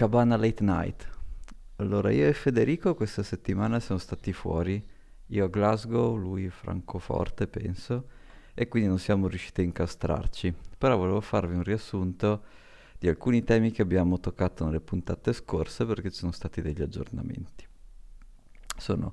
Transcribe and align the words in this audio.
Cabana 0.00 0.38
Late 0.38 0.64
Night. 0.64 1.08
Allora, 1.76 2.10
io 2.10 2.26
e 2.26 2.32
Federico 2.32 2.94
questa 2.94 3.22
settimana 3.22 3.80
siamo 3.80 4.00
stati 4.00 4.32
fuori, 4.32 4.82
io 5.26 5.44
a 5.44 5.48
Glasgow, 5.48 6.16
lui 6.16 6.46
a 6.46 6.50
Francoforte, 6.50 7.46
penso, 7.46 8.08
e 8.54 8.66
quindi 8.66 8.88
non 8.88 8.98
siamo 8.98 9.28
riusciti 9.28 9.60
a 9.60 9.64
incastrarci. 9.64 10.54
Però 10.78 10.96
volevo 10.96 11.20
farvi 11.20 11.54
un 11.54 11.62
riassunto 11.62 12.44
di 12.98 13.08
alcuni 13.08 13.44
temi 13.44 13.72
che 13.72 13.82
abbiamo 13.82 14.18
toccato 14.18 14.64
nelle 14.64 14.80
puntate 14.80 15.34
scorse 15.34 15.84
perché 15.84 16.10
ci 16.10 16.20
sono 16.20 16.32
stati 16.32 16.62
degli 16.62 16.80
aggiornamenti. 16.80 17.66
Sono 18.78 19.12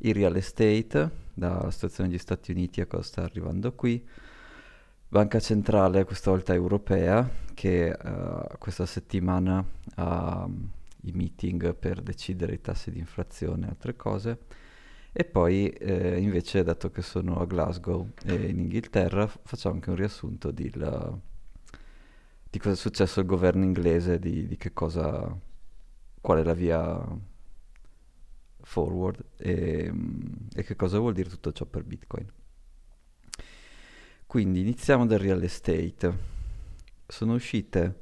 il 0.00 0.12
real 0.12 0.36
estate, 0.36 1.12
dalla 1.32 1.70
situazione 1.70 2.10
degli 2.10 2.18
Stati 2.18 2.50
Uniti 2.50 2.82
a 2.82 2.86
cosa 2.86 3.04
sta 3.04 3.22
arrivando 3.22 3.72
qui, 3.72 4.06
Banca 5.08 5.38
Centrale, 5.38 6.04
questa 6.04 6.30
volta 6.30 6.52
europea, 6.52 7.28
che 7.54 7.96
uh, 7.96 8.58
questa 8.58 8.86
settimana 8.86 9.64
ha 9.94 10.44
um, 10.44 10.68
i 11.02 11.12
meeting 11.12 11.74
per 11.74 12.02
decidere 12.02 12.54
i 12.54 12.60
tassi 12.60 12.90
di 12.90 12.98
inflazione 12.98 13.66
e 13.66 13.68
altre 13.70 13.94
cose. 13.94 14.38
E 15.12 15.24
poi 15.24 15.68
eh, 15.68 16.18
invece, 16.20 16.64
dato 16.64 16.90
che 16.90 17.02
sono 17.02 17.38
a 17.38 17.46
Glasgow 17.46 18.10
e 18.24 18.34
in 18.34 18.58
Inghilterra, 18.58 19.26
facciamo 19.26 19.76
anche 19.76 19.90
un 19.90 19.96
riassunto 19.96 20.50
di, 20.50 20.70
la, 20.74 21.16
di 22.50 22.58
cosa 22.58 22.74
è 22.74 22.76
successo 22.76 23.20
al 23.20 23.26
governo 23.26 23.64
inglese, 23.64 24.18
di, 24.18 24.46
di 24.46 24.56
che 24.56 24.72
cosa, 24.72 25.34
qual 26.20 26.38
è 26.38 26.42
la 26.42 26.52
via 26.52 27.00
forward 28.60 29.24
e, 29.36 29.92
e 30.52 30.62
che 30.64 30.76
cosa 30.76 30.98
vuol 30.98 31.14
dire 31.14 31.30
tutto 31.30 31.52
ciò 31.52 31.64
per 31.64 31.84
Bitcoin. 31.84 32.26
Quindi 34.36 34.60
iniziamo 34.60 35.06
dal 35.06 35.18
real 35.18 35.42
estate. 35.42 36.18
Sono 37.06 37.32
uscite 37.32 38.00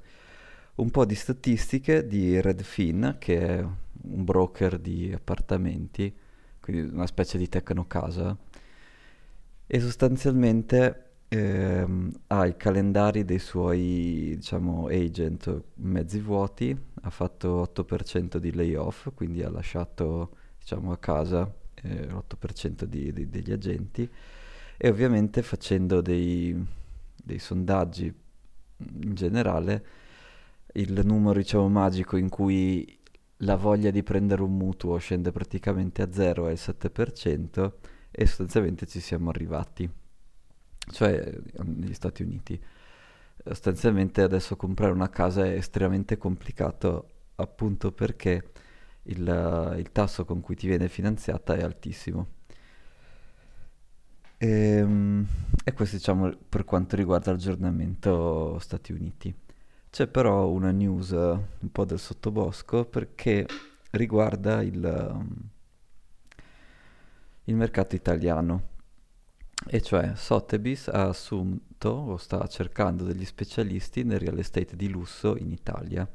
un 0.75 0.91
po' 0.91 1.05
di 1.05 1.15
statistiche 1.15 2.09
di 2.09 2.41
Redfin, 2.41 3.19
che 3.21 3.39
è 3.39 3.63
un 3.63 4.25
broker 4.25 4.81
di 4.81 5.13
appartamenti, 5.15 6.13
quindi 6.59 6.93
una 6.93 7.07
specie 7.07 7.39
di 7.39 7.49
tecnocasa, 7.49 8.37
e 9.65 9.79
sostanzialmente 9.79 11.13
ehm, 11.29 12.11
ha 12.27 12.47
i 12.47 12.57
calendari 12.57 13.25
dei 13.25 13.39
suoi 13.39 14.33
diciamo, 14.35 14.89
agent 14.89 15.63
mezzi 15.75 16.19
vuoti, 16.19 16.77
ha 17.03 17.11
fatto 17.11 17.63
8% 17.63 18.39
di 18.39 18.53
layoff, 18.53 19.13
quindi 19.15 19.45
ha 19.45 19.51
lasciato 19.51 20.31
diciamo, 20.59 20.91
a 20.91 20.99
casa 20.99 21.49
eh, 21.77 22.07
l'8% 22.07 22.83
di, 22.83 23.13
di, 23.13 23.31
degli 23.31 23.53
agenti 23.53 24.11
e 24.77 24.89
ovviamente 24.89 25.43
facendo 25.43 26.01
dei, 26.01 26.55
dei 27.15 27.39
sondaggi 27.39 28.13
in 28.77 29.15
generale 29.15 29.87
il 30.75 31.01
numero 31.05 31.39
diciamo 31.39 31.69
magico 31.69 32.17
in 32.17 32.29
cui 32.29 32.99
la 33.39 33.57
voglia 33.57 33.91
di 33.91 34.03
prendere 34.03 34.43
un 34.43 34.57
mutuo 34.57 34.97
scende 34.99 35.31
praticamente 35.31 36.03
a 36.03 36.13
zero 36.13 36.49
è 36.49 36.53
il 36.53 36.61
7% 36.61 37.73
e 38.11 38.27
sostanzialmente 38.27 38.87
ci 38.87 39.01
siamo 39.01 39.31
arrivati. 39.31 39.89
Cioè 40.87 41.39
negli 41.63 41.95
Stati 41.95 42.23
Uniti. 42.23 42.61
Sostanzialmente 43.45 44.23
adesso 44.23 44.57
comprare 44.57 44.93
una 44.93 45.11
casa 45.11 45.45
è 45.45 45.51
estremamente 45.51 46.17
complicato 46.17 47.09
appunto 47.37 47.93
perché 47.93 48.51
il, 49.05 49.75
il 49.79 49.93
tasso 49.93 50.25
con 50.25 50.41
cui 50.41 50.55
ti 50.55 50.67
viene 50.67 50.89
finanziata 50.89 51.55
è 51.55 51.63
altissimo 51.63 52.43
e, 54.39 54.49
ehm, 54.49 55.27
e 55.65 55.73
questo 55.73 55.97
diciamo 55.97 56.33
per 56.49 56.65
quanto 56.65 56.97
riguarda 56.97 57.31
l'aggiornamento 57.31 58.59
Stati 58.59 58.93
Uniti. 58.93 59.35
C'è 59.91 60.07
però 60.09 60.49
una 60.49 60.71
news 60.73 61.11
un 61.11 61.71
po' 61.71 61.85
del 61.85 61.99
sottobosco 61.99 62.85
perché 62.85 63.47
riguarda 63.93 64.61
il, 64.63 65.11
um, 65.13 65.37
il 67.45 67.55
mercato 67.55 67.95
italiano. 67.95 68.73
E 69.67 69.81
cioè 69.81 70.13
Sotheby's 70.15 70.89
ha 70.89 71.09
assunto 71.09 71.89
o 71.89 72.17
sta 72.17 72.47
cercando 72.49 73.05
degli 73.05 73.25
specialisti 73.25 74.03
nel 74.03 74.19
real 74.19 74.39
estate 74.39 74.77
di 74.77 74.89
lusso 74.89 75.37
in 75.39 75.53
Italia 75.53 76.09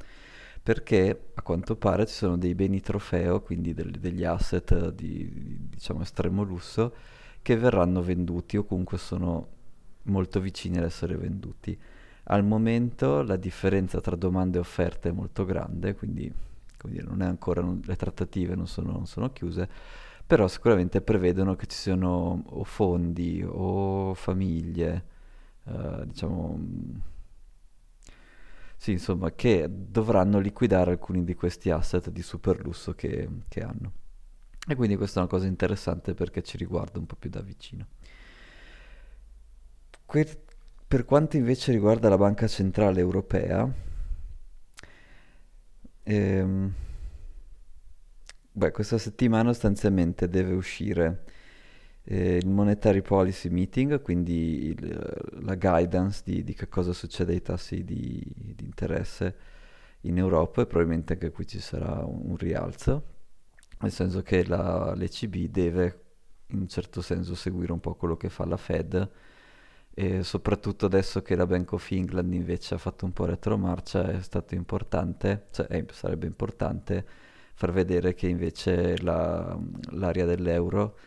perché 0.62 1.31
a 1.34 1.41
quanto 1.41 1.75
pare 1.78 2.06
ci 2.06 2.13
sono 2.13 2.38
dei 2.38 2.53
beni 2.53 2.81
trofeo, 2.81 3.41
quindi 3.41 3.74
del, 3.74 3.91
degli 3.91 4.24
asset 4.24 4.91
di 4.91 5.68
diciamo 5.69 6.02
estremo 6.02 6.44
lusso 6.44 6.94
che 7.50 7.58
verranno 7.58 8.04
venduti 8.04 8.58
o 8.58 8.64
comunque 8.64 9.00
sono 9.00 9.48
molto 10.04 10.40
vicini 10.40 10.78
ad 10.78 10.84
essere 10.84 11.18
venduti. 11.18 11.76
Al 12.26 12.44
momento 12.44 13.24
la 13.24 13.38
differenza 13.38 14.00
tra 14.02 14.16
domande 14.16 14.58
e 14.58 14.62
offerte 14.62 15.10
è 15.10 15.12
molto 15.12 15.46
grande, 15.46 15.96
quindi 15.96 16.32
dire, 16.84 17.08
non 17.08 17.24
è 17.24 17.26
ancora, 17.26 17.62
non, 17.62 17.82
le 17.84 17.96
trattative 17.96 18.54
non 18.54 18.68
sono, 18.68 18.92
non 18.92 19.08
sono, 19.08 19.32
chiuse, 19.32 19.68
però 20.28 20.48
sicuramente 20.48 21.02
prevedono 21.02 21.56
che 21.56 21.66
ci 21.66 21.76
siano 21.76 22.44
o 22.46 22.64
fondi 22.64 23.44
o 23.44 24.14
famiglie, 24.14 25.06
eh, 25.66 26.06
diciamo, 26.06 26.59
sì, 28.78 28.92
insomma, 28.92 29.32
che 29.32 29.68
dovranno 29.68 30.38
liquidare 30.38 30.92
alcuni 30.92 31.24
di 31.24 31.34
questi 31.34 31.72
asset 31.72 32.12
di 32.12 32.22
super 32.22 32.62
lusso 32.62 32.94
che, 32.94 33.28
che 33.48 33.62
hanno. 33.64 33.92
E 34.72 34.75
quindi 34.75 34.97
questa 34.97 35.19
è 35.19 35.24
una 35.24 35.31
cosa 35.31 35.47
interessante 35.47 36.13
perché 36.13 36.44
ci 36.44 36.56
riguarda 36.56 37.00
un 37.00 37.07
po' 37.07 37.16
più 37.16 37.31
da 37.31 37.41
vicino. 37.41 37.88
Que- 40.06 40.44
per 40.88 41.06
quanto 41.06 41.38
invece 41.38 41.72
riguarda 41.72 42.07
la 42.07 42.18
Banca 42.18 42.46
Centrale 42.47 43.00
Europea, 43.00 43.68
ehm, 46.03 46.74
beh, 48.52 48.72
questa 48.72 49.00
settimana 49.00 49.53
sostanzialmente 49.53 50.29
deve 50.29 50.53
uscire 50.53 51.24
eh, 52.03 52.35
il 52.35 52.47
Monetary 52.47 53.02
Policy 53.02 53.50
Meeting, 53.50 54.00
quindi 54.03 54.68
il, 54.68 55.41
la 55.41 55.56
guidance 55.56 56.22
di, 56.24 56.44
di, 56.44 56.53
che 56.53 56.68
cosa 56.68 56.94
succede 56.94 57.34
ai 57.34 57.41
tassi 57.41 57.84
di, 57.84 58.24
di, 58.35 58.66
interesse 58.66 59.35
in 60.02 60.19
Europa 60.19 60.62
e 60.62 60.68
probabilmente 60.68 61.13
anche 61.13 61.31
qui 61.31 61.47
ci 61.47 61.59
sarà 61.59 62.06
un, 62.06 62.29
un 62.29 62.38
rialzo 62.38 63.18
nel 63.79 63.91
senso 63.91 64.22
che 64.22 64.45
la, 64.45 64.94
l'ECB 64.94 65.50
deve 65.50 66.03
in 66.47 66.59
un 66.62 66.67
certo 66.67 67.01
senso 67.01 67.35
seguire 67.35 67.72
un 67.72 67.79
po' 67.79 67.95
quello 67.95 68.17
che 68.17 68.29
fa 68.29 68.45
la 68.45 68.57
Fed 68.57 69.09
e 69.94 70.23
soprattutto 70.23 70.85
adesso 70.85 71.22
che 71.22 71.35
la 71.35 71.45
Bank 71.45 71.73
of 71.73 71.91
England 71.91 72.34
invece 72.34 72.75
ha 72.75 72.78
fatto 72.78 73.06
un 73.06 73.12
po' 73.13 73.25
retromarcia 73.25 74.09
è 74.12 74.22
stato 74.22 74.56
importante, 74.56 75.47
cioè 75.51 75.67
eh, 75.69 75.85
sarebbe 75.91 76.25
importante 76.25 77.06
far 77.53 77.72
vedere 77.72 78.13
che 78.13 78.28
invece 78.28 79.01
la, 79.01 79.57
l'area 79.91 80.25
dell'euro 80.25 80.97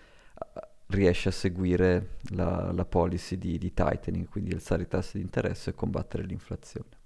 eh, 0.54 0.60
riesce 0.88 1.30
a 1.30 1.32
seguire 1.32 2.18
la, 2.34 2.70
la 2.72 2.84
policy 2.84 3.38
di, 3.38 3.56
di 3.58 3.72
tightening, 3.72 4.28
quindi 4.28 4.52
alzare 4.52 4.82
i 4.82 4.88
tassi 4.88 5.16
di 5.18 5.22
interesse 5.24 5.70
e 5.70 5.74
combattere 5.74 6.24
l'inflazione. 6.24 7.01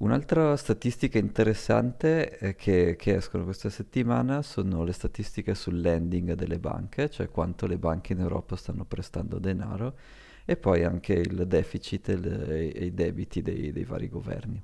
Un'altra 0.00 0.56
statistica 0.56 1.18
interessante 1.18 2.54
che, 2.56 2.96
che, 2.96 3.16
escono 3.16 3.44
questa 3.44 3.68
settimana 3.68 4.40
sono 4.40 4.82
le 4.82 4.92
statistiche 4.92 5.54
sul 5.54 5.78
lending 5.78 6.32
delle 6.32 6.58
banche, 6.58 7.10
cioè 7.10 7.28
quanto 7.28 7.66
le 7.66 7.76
banche 7.76 8.14
in 8.14 8.20
Europa 8.20 8.56
stanno 8.56 8.86
prestando 8.86 9.38
denaro 9.38 9.98
e 10.46 10.56
poi 10.56 10.84
anche 10.84 11.12
il 11.12 11.46
deficit 11.46 12.08
e, 12.08 12.16
le, 12.16 12.72
e 12.72 12.86
i 12.86 12.94
debiti 12.94 13.42
dei, 13.42 13.72
dei, 13.72 13.84
vari 13.84 14.08
governi. 14.08 14.62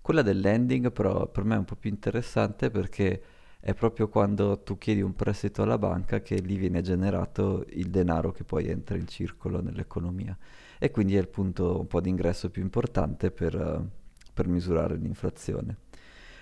Quella 0.00 0.22
del 0.22 0.40
lending 0.40 0.90
però 0.90 1.28
per 1.28 1.44
me 1.44 1.54
è 1.54 1.58
un 1.58 1.64
po' 1.64 1.76
più 1.76 1.90
interessante 1.90 2.70
perché 2.70 3.22
è 3.60 3.72
proprio 3.72 4.08
quando 4.08 4.64
tu 4.64 4.78
chiedi 4.78 5.00
un 5.00 5.14
prestito 5.14 5.62
alla 5.62 5.78
banca 5.78 6.22
che 6.22 6.40
lì 6.40 6.56
viene 6.56 6.80
generato 6.80 7.64
il 7.68 7.88
denaro 7.88 8.32
che 8.32 8.42
poi 8.42 8.66
entra 8.66 8.96
in 8.96 9.06
circolo 9.06 9.62
nell'economia 9.62 10.36
e 10.82 10.90
quindi 10.90 11.14
è 11.14 11.20
il 11.20 11.28
punto 11.28 11.78
un 11.78 11.86
po' 11.86 12.00
di 12.00 12.08
ingresso 12.08 12.50
più 12.50 12.60
importante 12.60 13.30
per, 13.30 13.54
uh, 13.54 13.88
per 14.34 14.48
misurare 14.48 14.96
l'inflazione. 14.96 15.76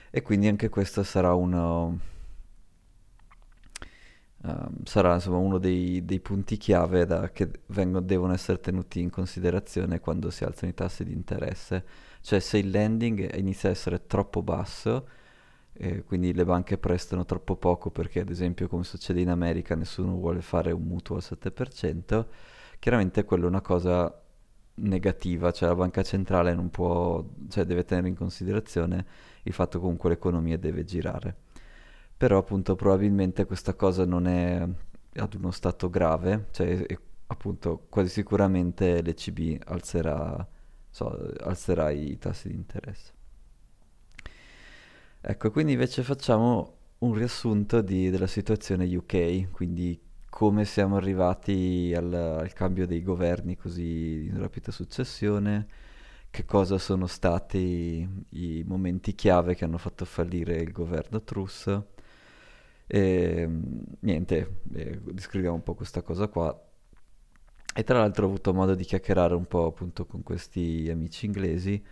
E 0.08 0.22
quindi 0.22 0.48
anche 0.48 0.70
questo 0.70 1.02
sarà 1.02 1.34
uno, 1.34 2.00
uh, 4.38 4.70
sarà 4.84 5.12
insomma 5.12 5.36
uno 5.36 5.58
dei, 5.58 6.06
dei 6.06 6.20
punti 6.20 6.56
chiave 6.56 7.04
da, 7.04 7.28
che 7.32 7.50
vengono, 7.66 8.02
devono 8.02 8.32
essere 8.32 8.60
tenuti 8.60 9.00
in 9.00 9.10
considerazione 9.10 10.00
quando 10.00 10.30
si 10.30 10.42
alzano 10.44 10.70
i 10.70 10.74
tassi 10.74 11.04
di 11.04 11.12
interesse. 11.12 11.84
Cioè 12.22 12.40
se 12.40 12.56
il 12.56 12.70
lending 12.70 13.36
inizia 13.36 13.68
a 13.68 13.72
essere 13.72 14.06
troppo 14.06 14.42
basso, 14.42 15.06
eh, 15.74 16.02
quindi 16.02 16.32
le 16.32 16.46
banche 16.46 16.78
prestano 16.78 17.26
troppo 17.26 17.56
poco 17.56 17.90
perché 17.90 18.20
ad 18.20 18.30
esempio 18.30 18.68
come 18.68 18.84
succede 18.84 19.20
in 19.20 19.28
America 19.28 19.74
nessuno 19.74 20.14
vuole 20.14 20.40
fare 20.40 20.72
un 20.72 20.84
mutuo 20.84 21.16
al 21.16 21.22
7%, 21.22 22.24
chiaramente 22.78 23.24
quello 23.24 23.44
è 23.44 23.48
una 23.48 23.60
cosa 23.60 24.14
negativa, 24.80 25.50
cioè 25.52 25.68
la 25.68 25.74
banca 25.74 26.02
centrale 26.02 26.54
non 26.54 26.70
può, 26.70 27.24
cioè 27.48 27.64
deve 27.64 27.84
tenere 27.84 28.08
in 28.08 28.14
considerazione 28.16 29.06
il 29.44 29.52
fatto 29.52 29.78
che 29.78 29.82
comunque 29.82 30.10
l'economia 30.10 30.58
deve 30.58 30.84
girare. 30.84 31.34
Però 32.16 32.38
appunto 32.38 32.74
probabilmente 32.76 33.46
questa 33.46 33.74
cosa 33.74 34.04
non 34.04 34.26
è 34.26 34.66
ad 35.14 35.34
uno 35.34 35.50
stato 35.50 35.88
grave, 35.90 36.48
cioè 36.52 36.86
appunto 37.28 37.86
quasi 37.88 38.08
sicuramente 38.10 39.02
l'ECB 39.02 39.62
alzerà, 39.66 40.46
so, 40.90 41.32
alzerà 41.40 41.90
i 41.90 42.18
tassi 42.18 42.48
di 42.48 42.54
interesse. 42.54 43.12
Ecco, 45.22 45.50
quindi 45.50 45.72
invece 45.72 46.02
facciamo 46.02 46.76
un 46.98 47.14
riassunto 47.14 47.80
di- 47.82 48.10
della 48.10 48.26
situazione 48.26 48.84
UK, 48.94 49.50
quindi 49.50 49.98
come 50.30 50.64
siamo 50.64 50.96
arrivati 50.96 51.92
al, 51.94 52.12
al 52.14 52.52
cambio 52.54 52.86
dei 52.86 53.02
governi 53.02 53.56
così 53.56 54.28
in 54.30 54.38
rapida 54.38 54.70
successione, 54.72 55.66
che 56.30 56.44
cosa 56.44 56.78
sono 56.78 57.06
stati 57.06 58.08
i 58.30 58.64
momenti 58.66 59.14
chiave 59.14 59.54
che 59.54 59.64
hanno 59.64 59.78
fatto 59.78 60.04
fallire 60.04 60.56
il 60.56 60.72
governo 60.72 61.22
Truss. 61.22 61.82
E 62.86 63.46
mm, 63.46 63.62
niente, 64.00 64.60
eh, 64.74 65.00
descriviamo 65.02 65.56
un 65.56 65.62
po' 65.62 65.74
questa 65.74 66.02
cosa 66.02 66.28
qua. 66.28 66.58
E 67.74 67.84
tra 67.84 67.98
l'altro 67.98 68.24
ho 68.26 68.28
avuto 68.28 68.52
modo 68.54 68.74
di 68.74 68.84
chiacchierare 68.84 69.34
un 69.34 69.46
po' 69.46 69.66
appunto 69.66 70.06
con 70.06 70.22
questi 70.22 70.88
amici 70.90 71.26
inglesi 71.26 71.82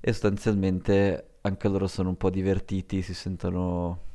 e 0.00 0.12
sostanzialmente 0.12 1.38
anche 1.42 1.68
loro 1.68 1.86
sono 1.86 2.10
un 2.10 2.16
po' 2.16 2.30
divertiti, 2.30 3.02
si 3.02 3.14
sentono 3.14 4.06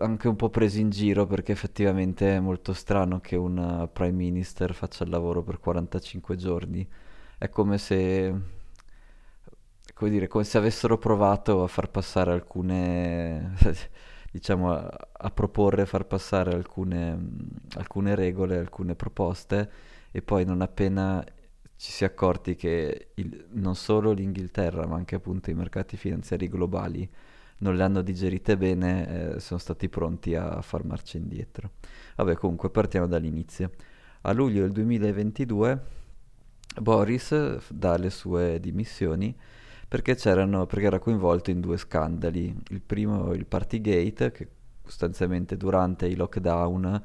anche 0.00 0.28
un 0.28 0.36
po' 0.36 0.50
presi 0.50 0.80
in 0.80 0.90
giro 0.90 1.26
perché 1.26 1.52
effettivamente 1.52 2.36
è 2.36 2.40
molto 2.40 2.72
strano 2.72 3.20
che 3.20 3.36
un 3.36 3.56
uh, 3.58 3.92
prime 3.92 4.12
minister 4.12 4.74
faccia 4.74 5.04
il 5.04 5.10
lavoro 5.10 5.42
per 5.42 5.58
45 5.60 6.36
giorni. 6.36 6.86
È 7.38 7.48
come 7.48 7.78
se, 7.78 8.34
come 9.94 10.10
dire, 10.10 10.28
come 10.28 10.44
se 10.44 10.58
avessero 10.58 10.98
provato 10.98 11.62
a 11.62 11.66
far 11.68 11.90
passare 11.90 12.32
alcune, 12.32 13.54
diciamo, 14.30 14.72
a, 14.72 15.08
a 15.12 15.30
proporre, 15.30 15.86
far 15.86 16.06
passare 16.06 16.52
alcune, 16.54 17.18
alcune 17.76 18.14
regole, 18.14 18.58
alcune 18.58 18.94
proposte 18.94 19.70
e 20.10 20.22
poi 20.22 20.44
non 20.44 20.60
appena 20.62 21.24
ci 21.76 21.92
si 21.92 22.04
è 22.04 22.06
accorti 22.06 22.56
che 22.56 23.10
il- 23.14 23.46
non 23.52 23.74
solo 23.76 24.12
l'Inghilterra, 24.12 24.86
ma 24.86 24.96
anche 24.96 25.14
appunto 25.16 25.50
i 25.50 25.54
mercati 25.54 25.96
finanziari 25.96 26.48
globali 26.48 27.08
non 27.58 27.76
le 27.76 27.82
hanno 27.82 28.02
digerite 28.02 28.56
bene, 28.56 29.34
eh, 29.34 29.40
sono 29.40 29.58
stati 29.58 29.88
pronti 29.88 30.34
a 30.34 30.60
far 30.62 30.84
marcia 30.84 31.18
indietro. 31.18 31.72
Vabbè, 32.16 32.34
comunque 32.34 32.70
partiamo 32.70 33.06
dall'inizio. 33.06 33.70
A 34.22 34.32
luglio 34.32 34.62
del 34.62 34.72
2022 34.72 35.80
Boris 36.80 37.72
dà 37.72 37.96
le 37.96 38.10
sue 38.10 38.60
dimissioni 38.60 39.36
perché, 39.88 40.14
perché 40.14 40.84
era 40.84 40.98
coinvolto 40.98 41.50
in 41.50 41.60
due 41.60 41.76
scandali. 41.76 42.54
Il 42.68 42.82
primo, 42.82 43.32
il 43.32 43.46
Partygate, 43.46 44.32
che 44.32 44.48
sostanzialmente 44.84 45.56
durante 45.56 46.06
i 46.06 46.14
lockdown 46.14 47.02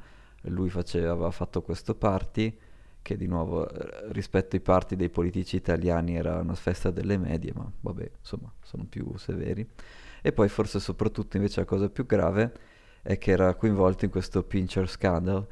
lui 0.48 0.70
faceva, 0.70 1.12
aveva 1.12 1.30
fatto 1.30 1.62
questo 1.62 1.94
party 1.94 2.56
che 3.00 3.16
di 3.16 3.26
nuovo 3.26 3.68
eh, 3.68 4.12
rispetto 4.12 4.56
ai 4.56 4.62
party 4.62 4.96
dei 4.96 5.10
politici 5.10 5.56
italiani 5.56 6.16
era 6.16 6.40
una 6.40 6.54
festa 6.54 6.90
delle 6.90 7.18
medie, 7.18 7.52
ma 7.54 7.70
vabbè, 7.80 8.10
insomma, 8.18 8.50
sono 8.62 8.86
più 8.88 9.14
severi. 9.16 9.66
E 10.26 10.32
poi 10.32 10.48
forse 10.48 10.80
soprattutto 10.80 11.36
invece 11.36 11.60
la 11.60 11.66
cosa 11.66 11.90
più 11.90 12.06
grave 12.06 12.50
è 13.02 13.18
che 13.18 13.32
era 13.32 13.54
coinvolto 13.56 14.06
in 14.06 14.10
questo 14.10 14.42
Pincher 14.42 14.88
Scandal, 14.88 15.46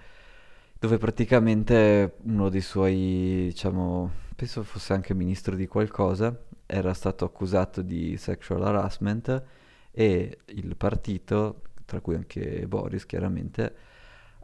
dove 0.79 0.97
praticamente 0.97 2.15
uno 2.23 2.49
dei 2.49 2.63
suoi, 2.63 3.49
diciamo, 3.49 4.11
penso 4.35 4.63
fosse 4.63 4.95
anche 4.95 5.13
ministro 5.13 5.57
di 5.57 5.67
qualcosa, 5.67 6.35
era 6.65 6.95
stato 6.95 7.27
accusato 7.27 7.83
di 7.83 8.17
sexual 8.17 8.63
harassment 8.65 9.43
e 9.91 10.39
il 10.47 10.75
partito, 10.75 11.61
tra 11.85 12.01
cui 12.01 12.15
anche 12.15 12.67
Boris 12.67 13.05
chiaramente, 13.05 13.75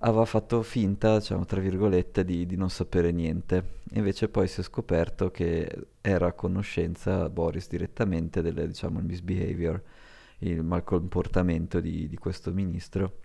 aveva 0.01 0.27
fatto 0.27 0.61
finta, 0.61 1.17
diciamo, 1.21 1.47
tra 1.47 1.63
virgolette, 1.63 2.23
di, 2.23 2.45
di 2.45 2.57
non 2.57 2.69
sapere 2.69 3.13
niente. 3.13 3.77
Invece 3.93 4.29
poi 4.29 4.47
si 4.47 4.61
è 4.61 4.63
scoperto 4.63 5.31
che 5.31 5.87
era 6.03 6.27
a 6.27 6.33
conoscenza 6.33 7.31
Boris 7.31 7.67
direttamente 7.67 8.43
del, 8.43 8.67
diciamo, 8.67 9.01
misbehavior, 9.01 9.83
il 10.39 10.63
malcomportamento 10.63 11.81
di, 11.81 12.09
di 12.09 12.17
questo 12.17 12.53
ministro. 12.53 13.21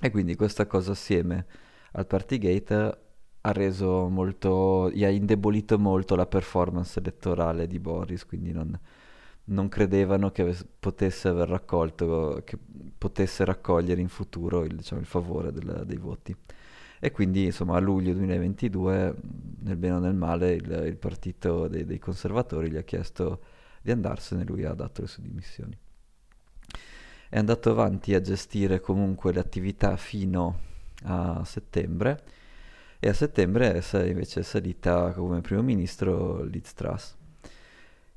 E 0.00 0.10
quindi 0.10 0.36
questa 0.36 0.66
cosa 0.66 0.92
assieme 0.92 1.46
al 1.92 2.06
Partygate 2.06 2.98
ha 3.40 3.52
reso 3.52 4.08
molto, 4.08 4.90
gli 4.90 5.04
ha 5.04 5.08
indebolito 5.08 5.78
molto 5.78 6.14
la 6.16 6.26
performance 6.26 6.98
elettorale 6.98 7.66
di 7.66 7.78
Boris, 7.78 8.26
quindi 8.26 8.52
non, 8.52 8.78
non 9.44 9.68
credevano 9.68 10.30
che 10.30 10.54
potesse 10.78 11.28
aver 11.28 11.48
raccolto, 11.48 12.42
che 12.44 12.58
potesse 12.96 13.44
raccogliere 13.44 14.00
in 14.00 14.08
futuro 14.08 14.64
il, 14.64 14.76
diciamo, 14.76 15.00
il 15.00 15.06
favore 15.06 15.52
del- 15.52 15.84
dei 15.86 15.96
voti. 15.96 16.34
E 17.00 17.12
quindi, 17.12 17.44
insomma, 17.46 17.76
a 17.76 17.80
luglio 17.80 18.12
2022, 18.12 19.14
nel 19.60 19.76
bene 19.76 19.94
o 19.94 19.98
nel 20.00 20.14
male, 20.14 20.52
il, 20.54 20.84
il 20.86 20.96
partito 20.96 21.68
dei, 21.68 21.84
dei 21.84 21.98
conservatori 21.98 22.70
gli 22.70 22.76
ha 22.76 22.82
chiesto 22.82 23.42
di 23.80 23.92
andarsene, 23.92 24.44
lui 24.44 24.64
ha 24.64 24.74
dato 24.74 25.02
le 25.02 25.06
sue 25.06 25.22
dimissioni. 25.22 25.78
È 27.30 27.38
andato 27.38 27.70
avanti 27.70 28.14
a 28.14 28.20
gestire 28.22 28.80
comunque 28.80 29.32
le 29.32 29.40
attività 29.40 29.96
fino 29.96 30.60
a 31.04 31.44
settembre 31.44 32.22
e 32.98 33.08
a 33.08 33.12
settembre 33.12 33.74
è 33.74 33.98
invece 34.06 34.40
è 34.40 34.42
salita 34.42 35.12
come 35.12 35.42
primo 35.42 35.62
ministro 35.62 36.42
Liz 36.42 36.72
Truss, 36.72 37.14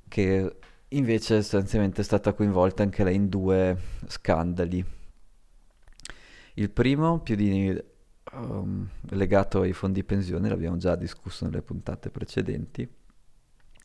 che 0.08 0.56
invece 0.88 1.42
sostanzialmente 1.42 2.02
è 2.02 2.04
stata 2.04 2.34
coinvolta 2.34 2.84
anche 2.84 3.04
lei 3.04 3.16
in 3.16 3.28
due 3.28 3.78
scandali. 4.08 4.84
Il 6.56 6.70
primo, 6.70 7.20
più 7.20 7.36
di, 7.36 7.78
um, 8.34 8.90
legato 9.10 9.62
ai 9.62 9.74
fondi 9.74 10.04
pensione, 10.04 10.50
l'abbiamo 10.50 10.78
già 10.78 10.96
discusso 10.96 11.46
nelle 11.46 11.62
puntate 11.62 12.10
precedenti, 12.10 12.90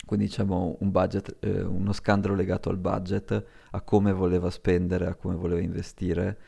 quindi 0.06 0.26
diciamo 0.26 0.76
un 0.80 0.90
budget, 0.90 1.36
eh, 1.40 1.62
uno 1.62 1.92
scandalo 1.92 2.34
legato 2.34 2.70
al 2.70 2.78
budget, 2.78 3.44
a 3.72 3.80
come 3.82 4.12
voleva 4.12 4.50
spendere, 4.50 5.06
a 5.06 5.14
come 5.14 5.34
voleva 5.36 5.60
investire 5.60 6.38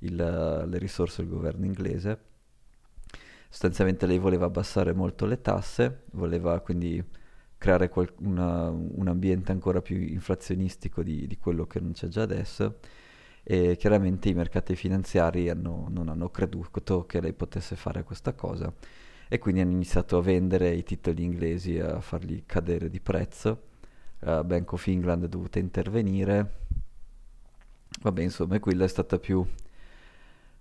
il, 0.00 0.14
le 0.16 0.78
risorse 0.78 1.22
del 1.22 1.30
governo 1.30 1.64
inglese. 1.64 2.18
Sostanzialmente 3.48 4.06
lei 4.06 4.18
voleva 4.18 4.46
abbassare 4.46 4.92
molto 4.92 5.24
le 5.26 5.40
tasse, 5.40 6.02
voleva 6.12 6.60
quindi 6.60 7.02
creare 7.58 7.88
qual- 7.88 8.12
una- 8.20 8.68
un 8.70 9.08
ambiente 9.08 9.52
ancora 9.52 9.80
più 9.80 9.96
inflazionistico 9.96 11.02
di, 11.02 11.26
di 11.26 11.38
quello 11.38 11.66
che 11.66 11.80
non 11.80 11.92
c'è 11.92 12.08
già 12.08 12.22
adesso 12.22 12.78
e 13.42 13.76
chiaramente 13.76 14.28
i 14.28 14.34
mercati 14.34 14.74
finanziari 14.76 15.48
hanno- 15.48 15.86
non 15.90 16.08
hanno 16.08 16.28
creduto 16.30 17.06
che 17.06 17.20
lei 17.20 17.32
potesse 17.32 17.76
fare 17.76 18.02
questa 18.04 18.34
cosa 18.34 18.72
e 19.28 19.38
quindi 19.38 19.60
hanno 19.60 19.72
iniziato 19.72 20.18
a 20.18 20.22
vendere 20.22 20.70
i 20.70 20.82
titoli 20.82 21.24
inglesi 21.24 21.78
a 21.78 22.00
farli 22.00 22.44
cadere 22.46 22.88
di 22.88 23.00
prezzo. 23.00 23.62
Uh, 24.20 24.44
Bank 24.44 24.72
of 24.72 24.86
England 24.86 25.24
è 25.24 25.28
dovuta 25.28 25.58
intervenire. 25.58 26.64
Vabbè, 28.00 28.22
insomma, 28.22 28.58
quella 28.60 28.84
è 28.84 28.88
stata 28.88 29.18
più 29.18 29.46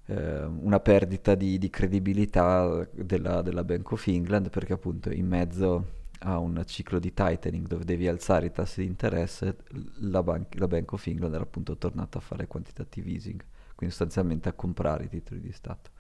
eh, 0.08 0.44
una 0.44 0.80
perdita 0.80 1.36
di, 1.36 1.58
di 1.58 1.70
credibilità 1.70 2.88
della, 2.92 3.42
della 3.42 3.64
Bank 3.64 3.92
of 3.92 4.08
England 4.08 4.50
perché 4.50 4.74
appunto 4.74 5.12
in 5.12 5.28
mezzo 5.28 6.04
a 6.20 6.38
un 6.38 6.62
ciclo 6.66 7.00
di 7.00 7.14
tightening 7.14 7.68
dove 7.68 7.84
devi 7.84 8.08
alzare 8.08 8.48
i 8.48 8.52
tassi 8.52 8.82
di 8.82 8.88
interesse, 8.88 9.58
la, 10.00 10.24
ban- 10.24 10.46
la 10.52 10.68
Bank 10.68 10.92
of 10.94 11.06
England 11.08 11.34
era 11.34 11.44
appunto 11.44 11.78
tornata 11.78 12.18
a 12.18 12.22
fare 12.22 12.48
quantitative 12.48 13.10
easing, 13.10 13.44
quindi 13.76 13.94
sostanzialmente 13.94 14.50
a 14.50 14.54
comprare 14.54 15.06
i 15.06 15.10
titoli 15.10 15.42
di 15.42 15.52
Stato. 15.52 15.92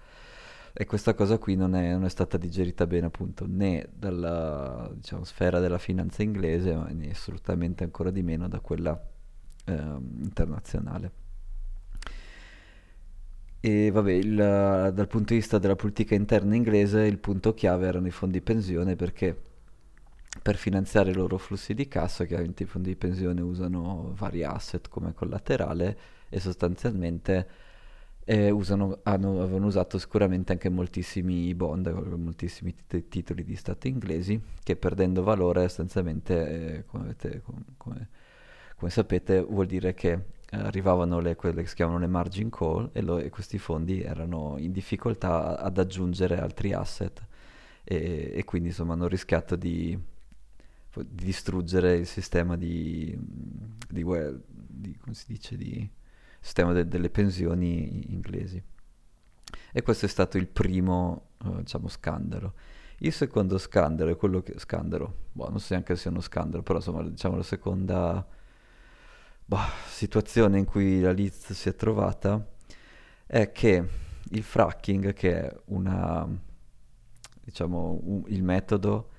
E 0.77 0.85
questa 0.85 1.13
cosa 1.13 1.37
qui 1.37 1.55
non 1.55 1.73
è, 1.73 1.91
non 1.93 2.03
è 2.03 2.09
stata 2.09 2.37
digerita 2.37 2.85
bene 2.85 3.05
appunto 3.05 3.45
né 3.47 3.87
dalla 3.93 4.91
diciamo, 4.93 5.23
sfera 5.23 5.59
della 5.59 5.77
finanza 5.77 6.21
inglese, 6.21 6.75
né 6.75 7.09
assolutamente 7.11 7.85
ancora 7.85 8.11
di 8.11 8.21
meno 8.21 8.49
da 8.49 8.59
quella 8.59 9.01
ehm, 9.65 10.19
internazionale. 10.23 11.11
E 13.59 13.89
vabbè, 13.91 14.11
il- 14.11 14.35
dal 14.93 15.07
punto 15.07 15.33
di 15.33 15.39
vista 15.39 15.57
della 15.57 15.75
politica 15.75 16.13
interna 16.15 16.55
inglese, 16.55 17.01
il 17.05 17.17
punto 17.17 17.53
chiave 17.55 17.87
erano 17.87 18.05
i 18.07 18.11
fondi 18.11 18.39
pensione 18.41 18.95
perché 18.95 19.35
per 20.41 20.57
finanziare 20.57 21.11
i 21.11 21.13
loro 21.13 21.37
flussi 21.37 21.73
di 21.73 21.87
cassa, 21.87 22.25
chiaramente 22.25 22.63
i 22.63 22.65
fondi 22.65 22.89
di 22.89 22.95
pensione 22.95 23.41
usano 23.41 24.13
vari 24.15 24.43
asset 24.43 24.87
come 24.89 25.13
collaterale 25.13 25.97
e 26.29 26.39
sostanzialmente 26.39 27.47
eh, 28.25 28.49
usano- 28.49 28.99
hanno- 29.03 29.41
avevano 29.41 29.67
usato 29.67 29.97
sicuramente 29.99 30.51
anche 30.51 30.69
moltissimi 30.69 31.53
bond, 31.55 31.87
moltissimi 31.87 32.73
tit- 32.87 33.07
titoli 33.07 33.43
di 33.43 33.55
Stato 33.55 33.87
inglesi 33.87 34.39
che 34.63 34.75
perdendo 34.75 35.23
valore 35.23 35.61
sostanzialmente, 35.63 36.77
eh, 36.77 36.85
come 36.85 37.03
avete- 37.05 37.41
com- 37.41 37.63
come- 37.77 38.09
come 38.77 38.91
sapete, 38.91 39.41
vuol 39.41 39.67
dire 39.67 39.93
che 39.93 40.11
eh, 40.51 40.57
arrivavano 40.57 41.19
le, 41.19 41.35
quelle 41.35 41.61
che 41.63 41.67
si 41.67 41.75
chiamano 41.75 41.97
le 41.99 42.07
margin 42.07 42.49
call 42.49 42.89
e, 42.93 43.01
lo- 43.01 43.17
e 43.19 43.29
questi 43.29 43.57
fondi 43.57 44.01
erano 44.01 44.55
in 44.59 44.71
difficoltà 44.71 45.57
ad 45.59 45.77
aggiungere 45.77 46.37
altri 46.39 46.73
asset. 46.73 47.25
E, 47.83 48.31
e 48.35 48.43
quindi 48.43 48.69
insomma 48.69 48.93
hanno 48.93 49.07
rischiato 49.07 49.55
di, 49.55 49.97
di 50.97 51.25
distruggere 51.25 51.95
il 51.97 52.07
sistema 52.07 52.55
di, 52.55 53.15
di, 53.89 54.03
di- 54.67 54.97
come 54.97 55.13
si 55.13 55.25
dice, 55.27 55.57
di 55.57 55.89
sistema 56.45 56.73
de- 56.73 56.87
delle 56.87 57.09
pensioni 57.09 58.13
inglesi. 58.13 58.61
E 59.71 59.81
questo 59.81 60.05
è 60.05 60.09
stato 60.09 60.37
il 60.37 60.47
primo, 60.47 61.29
eh, 61.43 61.63
diciamo, 61.63 61.87
scandalo. 61.87 62.53
Il 62.99 63.11
secondo 63.11 63.57
scandalo 63.57 64.11
è 64.11 64.15
quello 64.15 64.43
che... 64.43 64.53
Scandalo, 64.59 65.29
boh, 65.31 65.49
non 65.49 65.59
so 65.59 65.69
neanche 65.71 65.95
se 65.95 66.01
sia 66.01 66.11
uno 66.11 66.21
scandalo, 66.21 66.61
però 66.61 66.77
insomma, 66.77 67.01
diciamo 67.01 67.35
la 67.35 67.43
seconda 67.43 68.25
boh, 69.43 69.57
situazione 69.87 70.59
in 70.59 70.65
cui 70.65 71.01
la 71.01 71.11
Liz 71.11 71.51
si 71.51 71.67
è 71.67 71.75
trovata 71.75 72.47
è 73.25 73.51
che 73.51 73.87
il 74.29 74.43
fracking, 74.43 75.13
che 75.13 75.41
è 75.41 75.57
una, 75.65 76.27
diciamo, 77.43 77.99
un, 78.03 78.23
il 78.27 78.43
metodo 78.43 79.09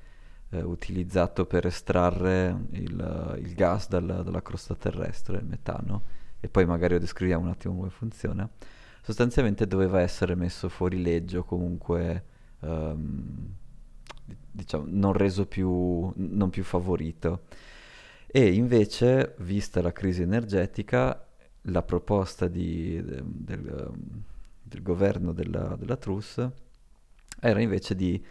eh, 0.50 0.62
utilizzato 0.62 1.44
per 1.44 1.66
estrarre 1.66 2.66
il, 2.70 3.36
il 3.40 3.54
gas 3.54 3.88
dal, 3.88 4.22
dalla 4.24 4.42
crosta 4.42 4.76
terrestre, 4.76 5.38
il 5.38 5.44
metano, 5.44 6.24
e 6.40 6.48
poi 6.48 6.66
magari 6.66 6.98
descriviamo 6.98 7.44
un 7.44 7.50
attimo 7.50 7.74
come 7.76 7.90
funziona, 7.90 8.48
sostanzialmente 9.02 9.66
doveva 9.66 10.00
essere 10.00 10.34
messo 10.34 10.68
fuori 10.68 11.02
legge 11.02 11.38
o 11.38 11.44
comunque 11.44 12.24
um, 12.60 13.54
diciamo 14.50 14.84
non 14.88 15.12
reso 15.12 15.46
più, 15.46 16.10
non 16.14 16.50
più 16.50 16.64
favorito. 16.64 17.42
E 18.26 18.52
invece, 18.52 19.34
vista 19.38 19.80
la 19.80 19.92
crisi 19.92 20.22
energetica, 20.22 21.26
la 21.62 21.82
proposta 21.82 22.48
di, 22.48 23.02
de, 23.02 23.22
del, 23.24 23.92
del, 24.62 24.82
governo 24.82 25.32
della, 25.32 25.76
della 25.76 25.96
Truss 25.96 26.46
era 27.40 27.60
invece 27.60 27.94
di 27.94 28.22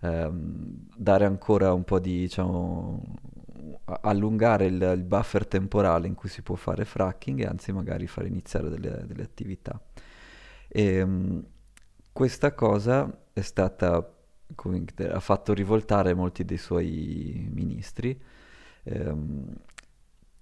ehm, 0.00 0.86
dare 0.96 1.24
ancora 1.24 1.72
un 1.72 1.84
po' 1.84 1.98
di, 1.98 2.20
diciamo, 2.20 3.02
allungare 3.84 4.66
il, 4.66 4.92
il, 4.94 5.04
buffer 5.04 5.46
temporale 5.46 6.06
in 6.06 6.14
cui 6.14 6.28
si 6.28 6.42
può 6.42 6.54
fare 6.54 6.84
fracking 6.84 7.40
e 7.40 7.46
anzi 7.46 7.72
magari 7.72 8.06
fare 8.06 8.28
iniziare 8.28 8.68
delle, 8.68 9.04
delle 9.06 9.22
attività. 9.22 9.80
E, 10.68 10.94
ehm, 10.94 11.44
questa 12.12 12.54
cosa 12.54 13.26
è 13.32 13.40
stata, 13.40 13.96
ha 13.96 15.20
fatto 15.20 15.52
rivoltare 15.54 16.14
molti 16.14 16.44
dei 16.44 16.58
suoi 16.58 17.48
ministri, 17.52 18.20
ehm, 18.84 19.54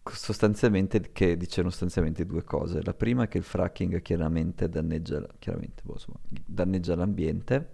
sostanzialmente, 0.05 1.13
che 1.13 1.37
dicevano 1.37 1.71
sostanzialmente 1.71 2.25
due 2.25 2.45
cose. 2.45 2.83
La 2.83 2.95
prima 2.95 3.25
è 3.25 3.29
che 3.29 3.39
il 3.39 3.45
fracking 3.45 4.01
chiaramente 4.03 4.69
danneggia, 4.69 5.27
chiaramente, 5.39 5.83
boh, 5.85 5.93
insomma, 5.95 6.19
danneggia 6.29 6.95
l'ambiente 6.95 7.71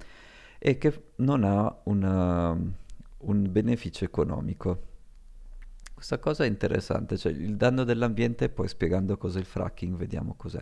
e 0.58 0.78
che 0.78 1.12
non 1.16 1.44
ha 1.44 1.80
una, 1.84 2.50
un 2.50 3.52
beneficio 3.52 4.04
economico. 4.04 4.92
Questa 6.06 6.22
cosa 6.22 6.44
è 6.44 6.48
interessante, 6.48 7.16
cioè 7.16 7.32
il 7.32 7.56
danno 7.56 7.82
dell'ambiente, 7.82 8.50
poi 8.50 8.68
spiegando 8.68 9.16
cos'è 9.16 9.38
il 9.38 9.46
fracking, 9.46 9.96
vediamo 9.96 10.34
cos'è. 10.34 10.60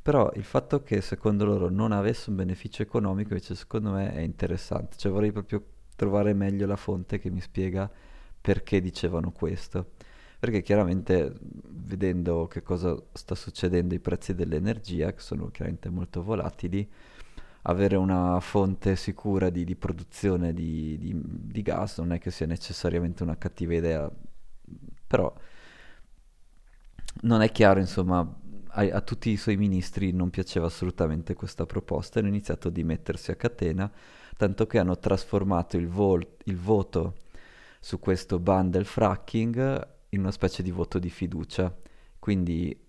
Però 0.00 0.30
il 0.36 0.44
fatto 0.44 0.84
che 0.84 1.00
secondo 1.00 1.44
loro 1.44 1.68
non 1.68 1.90
avesse 1.90 2.30
un 2.30 2.36
beneficio 2.36 2.82
economico, 2.82 3.30
invece 3.30 3.56
secondo 3.56 3.90
me 3.90 4.12
è 4.12 4.20
interessante, 4.20 4.96
cioè 4.96 5.10
vorrei 5.10 5.32
proprio 5.32 5.64
trovare 5.96 6.32
meglio 6.32 6.64
la 6.68 6.76
fonte 6.76 7.18
che 7.18 7.28
mi 7.28 7.40
spiega 7.40 7.90
perché 8.40 8.80
dicevano 8.80 9.32
questo. 9.32 9.94
Perché 10.38 10.62
chiaramente 10.62 11.34
vedendo 11.40 12.46
che 12.46 12.62
cosa 12.62 12.96
sta 13.14 13.34
succedendo 13.34 13.94
ai 13.94 14.00
prezzi 14.00 14.32
dell'energia, 14.32 15.12
che 15.12 15.20
sono 15.20 15.50
chiaramente 15.50 15.88
molto 15.88 16.22
volatili, 16.22 16.88
avere 17.62 17.96
una 17.96 18.38
fonte 18.38 18.94
sicura 18.94 19.50
di, 19.50 19.64
di 19.64 19.74
produzione 19.74 20.54
di, 20.54 20.96
di, 20.98 21.20
di, 21.20 21.62
gas 21.62 21.98
non 21.98 22.12
è 22.12 22.20
che 22.20 22.30
sia 22.30 22.46
necessariamente 22.46 23.24
una 23.24 23.36
cattiva 23.36 23.74
idea, 23.74 24.08
però 25.08 25.34
non 27.22 27.42
è 27.42 27.50
chiaro, 27.50 27.80
insomma, 27.80 28.20
a, 28.68 28.82
a 28.82 29.00
tutti 29.00 29.30
i 29.30 29.36
suoi 29.36 29.56
ministri 29.56 30.12
non 30.12 30.30
piaceva 30.30 30.66
assolutamente 30.66 31.34
questa 31.34 31.66
proposta 31.66 32.18
e 32.18 32.22
hanno 32.22 32.30
iniziato 32.30 32.68
a 32.68 32.70
dimettersi 32.70 33.32
a 33.32 33.36
catena, 33.36 33.90
tanto 34.36 34.66
che 34.66 34.78
hanno 34.78 34.98
trasformato 34.98 35.76
il, 35.76 35.88
vol- 35.88 36.36
il 36.44 36.56
voto 36.56 37.16
su 37.80 37.98
questo 37.98 38.38
ban 38.38 38.70
del 38.70 38.84
fracking 38.84 39.88
in 40.10 40.20
una 40.20 40.30
specie 40.30 40.62
di 40.62 40.70
voto 40.70 40.98
di 40.98 41.10
fiducia. 41.10 41.74
Quindi 42.18 42.86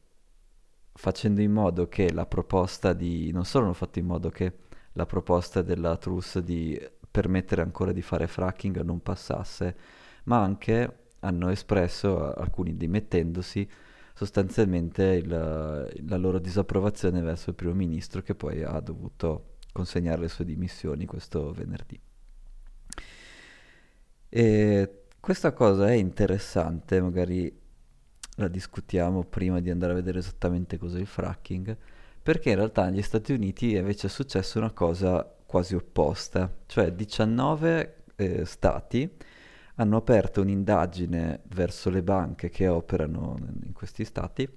facendo 0.93 1.41
in 1.41 1.51
modo 1.51 1.88
che 1.88 2.11
la 2.11 2.25
proposta 2.25 2.93
di... 2.93 3.31
non 3.31 3.45
solo 3.45 3.65
hanno 3.65 3.73
fatto 3.73 3.99
in 3.99 4.05
modo 4.05 4.29
che 4.29 4.53
la 4.93 5.05
proposta 5.05 5.61
della 5.61 5.97
Truss 5.97 6.39
di 6.39 6.79
permettere 7.09 7.61
ancora 7.61 7.91
di 7.91 8.01
fare 8.01 8.27
fracking 8.27 8.81
non 8.81 9.01
passasse, 9.01 9.75
ma 10.25 10.41
anche 10.41 11.08
hanno 11.19 11.49
espresso, 11.49 12.33
alcuni 12.33 12.75
dimettendosi, 12.77 13.67
sostanzialmente 14.13 15.03
il, 15.03 15.27
la 15.27 16.17
loro 16.17 16.39
disapprovazione 16.39 17.21
verso 17.21 17.49
il 17.49 17.55
primo 17.55 17.73
ministro 17.73 18.21
che 18.21 18.35
poi 18.35 18.63
ha 18.63 18.79
dovuto 18.79 19.55
consegnare 19.71 20.21
le 20.21 20.27
sue 20.27 20.45
dimissioni 20.45 21.05
questo 21.05 21.51
venerdì. 21.51 21.99
E 24.29 25.03
questa 25.19 25.53
cosa 25.53 25.88
è 25.88 25.93
interessante, 25.93 27.01
magari 27.01 27.57
la 28.35 28.47
discutiamo 28.47 29.23
prima 29.23 29.59
di 29.59 29.69
andare 29.69 29.91
a 29.91 29.95
vedere 29.95 30.19
esattamente 30.19 30.77
cos'è 30.77 30.99
il 30.99 31.07
fracking, 31.07 31.77
perché 32.21 32.49
in 32.49 32.55
realtà 32.55 32.89
negli 32.89 33.01
Stati 33.01 33.33
Uniti 33.33 33.75
invece 33.75 34.07
è 34.07 34.09
successa 34.09 34.59
una 34.59 34.71
cosa 34.71 35.23
quasi 35.45 35.75
opposta, 35.75 36.53
cioè 36.67 36.91
19 36.91 38.03
eh, 38.15 38.45
stati 38.45 39.09
hanno 39.79 39.98
aperto 39.98 40.41
un'indagine 40.41 41.41
verso 41.48 41.89
le 41.89 42.03
banche 42.03 42.50
che 42.50 42.67
operano 42.67 43.38
in 43.63 43.71
questi 43.71 44.03
stati 44.03 44.48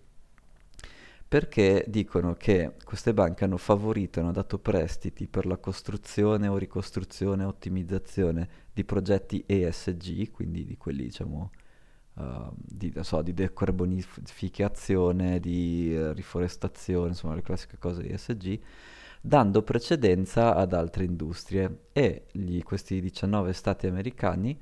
perché 1.33 1.87
dicono 1.88 2.35
che 2.35 2.75
queste 2.85 3.14
banche 3.14 3.45
hanno 3.45 3.57
favorito 3.57 4.21
hanno 4.21 4.33
dato 4.33 4.59
prestiti 4.59 5.26
per 5.29 5.47
la 5.47 5.57
costruzione 5.57 6.47
o 6.47 6.59
ricostruzione, 6.59 7.45
ottimizzazione 7.45 8.49
di 8.71 8.85
progetti 8.85 9.43
ESG, 9.47 10.31
quindi 10.31 10.67
di 10.67 10.76
quelli 10.76 11.05
diciamo 11.05 11.50
uh, 12.14 12.52
di, 12.55 12.93
so, 13.00 13.23
di, 13.23 13.33
decarbonificazione, 13.33 15.41
di 15.41 15.97
uh, 15.97 16.12
riforestazione, 16.12 17.09
insomma 17.09 17.35
le 17.35 17.41
classiche 17.41 17.79
cose 17.79 18.07
ESG, 18.11 18.61
dando 19.23 19.62
precedenza 19.62 20.55
ad 20.55 20.75
altre 20.75 21.05
industrie. 21.05 21.85
E 21.93 22.26
gli, 22.33 22.62
questi 22.62 23.00
19 23.00 23.55
stati 23.55 23.87
americani 23.87 24.61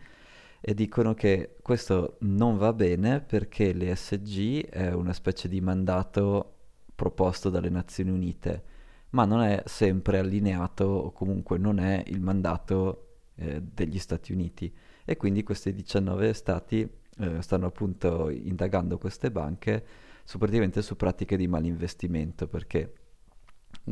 e 0.60 0.74
dicono 0.74 1.14
che 1.14 1.56
questo 1.62 2.18
non 2.20 2.58
va 2.58 2.72
bene 2.72 3.20
perché 3.20 3.72
l'ESG 3.72 4.66
è 4.68 4.92
una 4.92 5.14
specie 5.14 5.48
di 5.48 5.60
mandato 5.60 6.56
proposto 6.94 7.48
dalle 7.48 7.70
Nazioni 7.70 8.10
Unite, 8.10 8.64
ma 9.10 9.24
non 9.24 9.40
è 9.40 9.62
sempre 9.64 10.18
allineato 10.18 10.84
o 10.84 11.12
comunque 11.12 11.56
non 11.56 11.78
è 11.78 12.02
il 12.06 12.20
mandato 12.20 13.06
eh, 13.36 13.62
degli 13.62 13.98
Stati 13.98 14.32
Uniti. 14.32 14.72
E 15.04 15.16
quindi 15.16 15.42
questi 15.42 15.72
19 15.72 16.34
stati 16.34 16.88
eh, 17.18 17.42
stanno 17.42 17.66
appunto 17.66 18.28
indagando 18.28 18.98
queste 18.98 19.30
banche 19.30 19.84
su 20.24 20.38
praticamente 20.38 20.82
su 20.82 20.94
pratiche 20.94 21.36
di 21.36 21.48
malinvestimento 21.48 22.46
perché 22.46 22.92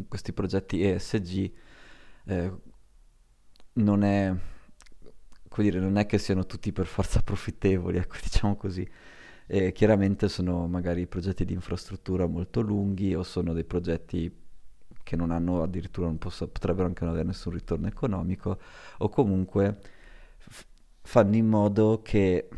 questi 0.06 0.32
progetti 0.32 0.82
ESG 0.82 1.52
eh, 2.26 2.52
non 3.72 4.02
è 4.04 4.34
come 5.58 5.70
dire, 5.70 5.80
non 5.80 5.96
è 5.96 6.06
che 6.06 6.18
siano 6.18 6.46
tutti 6.46 6.72
per 6.72 6.86
forza 6.86 7.20
profittevoli, 7.22 7.98
ecco, 7.98 8.16
diciamo 8.22 8.56
così. 8.56 8.88
E 9.46 9.72
chiaramente 9.72 10.28
sono 10.28 10.68
magari 10.68 11.06
progetti 11.06 11.44
di 11.44 11.54
infrastruttura 11.54 12.26
molto 12.26 12.60
lunghi 12.60 13.14
o 13.14 13.22
sono 13.22 13.52
dei 13.52 13.64
progetti 13.64 14.30
che 15.02 15.16
non 15.16 15.30
hanno 15.30 15.62
addirittura 15.62 16.06
non 16.06 16.18
posso, 16.18 16.46
potrebbero 16.48 16.86
anche 16.86 17.02
non 17.02 17.14
avere 17.14 17.28
nessun 17.28 17.52
ritorno 17.54 17.86
economico 17.86 18.58
o 18.98 19.08
comunque 19.08 19.78
f- 20.36 20.66
fanno 21.00 21.34
in 21.34 21.46
modo 21.48 22.02
che 22.02 22.48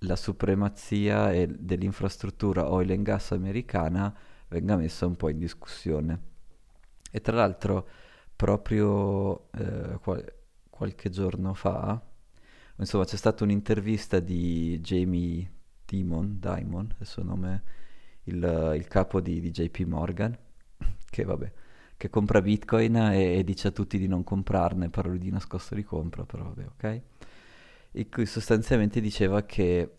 la 0.00 0.16
supremazia 0.16 1.46
dell'infrastruttura 1.48 2.70
oil 2.70 2.90
and 2.90 3.04
gas 3.04 3.32
americana 3.32 4.14
venga 4.48 4.76
messa 4.76 5.06
un 5.06 5.16
po' 5.16 5.30
in 5.30 5.38
discussione. 5.38 6.20
E 7.10 7.20
tra 7.20 7.36
l'altro 7.36 7.88
proprio 8.36 9.50
eh, 9.52 9.98
qual- 10.02 10.40
qualche 10.82 11.10
giorno 11.10 11.54
fa, 11.54 12.02
insomma 12.82 13.04
c'è 13.04 13.16
stata 13.16 13.44
un'intervista 13.44 14.20
di 14.20 14.78
Jamie 14.80 15.50
Dimon, 15.86 16.38
Dimon, 16.38 16.94
il 16.98 17.06
suo 17.06 17.22
nome, 17.22 17.62
il, 18.24 18.72
il 18.76 18.86
capo 18.88 19.20
di, 19.20 19.40
di, 19.40 19.50
JP 19.50 19.80
Morgan, 19.86 20.36
che 21.08 21.24
vabbè, 21.24 21.52
che 21.96 22.10
compra 22.10 22.42
bitcoin 22.42 22.96
e, 22.96 23.38
e, 23.38 23.44
dice 23.44 23.68
a 23.68 23.70
tutti 23.70 23.98
di 23.98 24.06
non 24.06 24.24
comprarne, 24.24 24.90
parole 24.90 25.18
di 25.18 25.30
nascosto 25.30 25.74
li 25.74 25.82
compra, 25.82 26.24
però 26.24 26.44
vabbè, 26.44 26.66
ok? 26.66 27.00
E 27.92 28.08
cui 28.08 28.26
sostanzialmente 28.26 29.00
diceva 29.00 29.42
che 29.42 29.96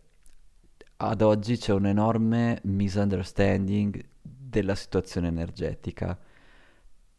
ad 0.98 1.22
oggi 1.22 1.58
c'è 1.58 1.74
un 1.74 1.86
enorme 1.86 2.60
misunderstanding 2.64 4.04
della 4.22 4.76
situazione 4.76 5.28
energetica 5.28 6.18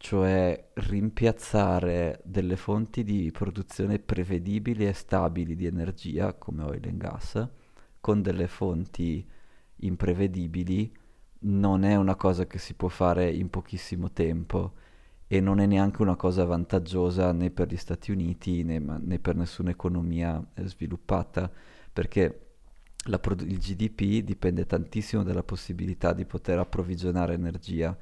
cioè 0.05 0.69
rimpiazzare 0.75 2.21
delle 2.23 2.57
fonti 2.57 3.03
di 3.03 3.31
produzione 3.31 3.97
prevedibili 3.97 4.85
e 4.85 4.93
stabili 4.93 5.55
di 5.55 5.65
energia, 5.65 6.35
come 6.35 6.61
oil 6.61 6.87
and 6.87 6.97
gas, 6.97 7.49
con 7.99 8.21
delle 8.21 8.45
fonti 8.45 9.27
imprevedibili, 9.77 10.95
non 11.39 11.83
è 11.83 11.95
una 11.95 12.13
cosa 12.13 12.45
che 12.45 12.59
si 12.59 12.75
può 12.75 12.87
fare 12.87 13.31
in 13.31 13.49
pochissimo 13.49 14.11
tempo 14.11 14.73
e 15.25 15.39
non 15.39 15.59
è 15.59 15.65
neanche 15.65 16.03
una 16.03 16.15
cosa 16.15 16.45
vantaggiosa 16.45 17.31
né 17.31 17.49
per 17.49 17.67
gli 17.67 17.75
Stati 17.75 18.11
Uniti 18.11 18.63
né, 18.63 18.77
né 18.77 19.17
per 19.17 19.35
nessuna 19.35 19.71
economia 19.71 20.39
eh, 20.53 20.67
sviluppata, 20.67 21.51
perché 21.91 22.57
produ- 23.19 23.49
il 23.49 23.57
GDP 23.57 24.23
dipende 24.23 24.67
tantissimo 24.67 25.23
dalla 25.23 25.41
possibilità 25.41 26.13
di 26.13 26.25
poter 26.25 26.59
approvvigionare 26.59 27.33
energia 27.33 27.97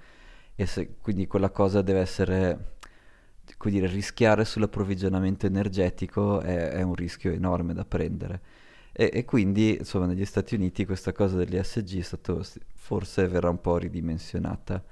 e 0.56 0.66
se, 0.66 0.96
quindi 1.02 1.28
quella 1.28 1.50
cosa 1.50 1.82
deve 1.82 2.00
essere 2.00 2.74
come 3.58 3.74
dire, 3.74 3.88
rischiare 3.88 4.46
sull'approvvigionamento 4.46 5.46
energetico 5.46 6.40
è, 6.42 6.70
è, 6.70 6.82
un 6.82 6.96
rischio 6.96 7.32
enorme 7.32 7.74
da 7.74 7.86
prendere. 7.86 8.42
E, 8.92 9.10
e, 9.14 9.26
quindi, 9.26 9.78
insomma, 9.78 10.06
negli 10.06 10.26
Stati 10.26 10.56
Uniti 10.56 10.86
questa 10.86 11.12
cosa 11.12 11.38
dell'ESG 11.38 12.00
stato, 12.02 12.44
forse 12.76 13.28
verrà 13.28 13.50
un 13.50 13.60
po' 13.60 13.78
ridimensionata. 13.78 14.84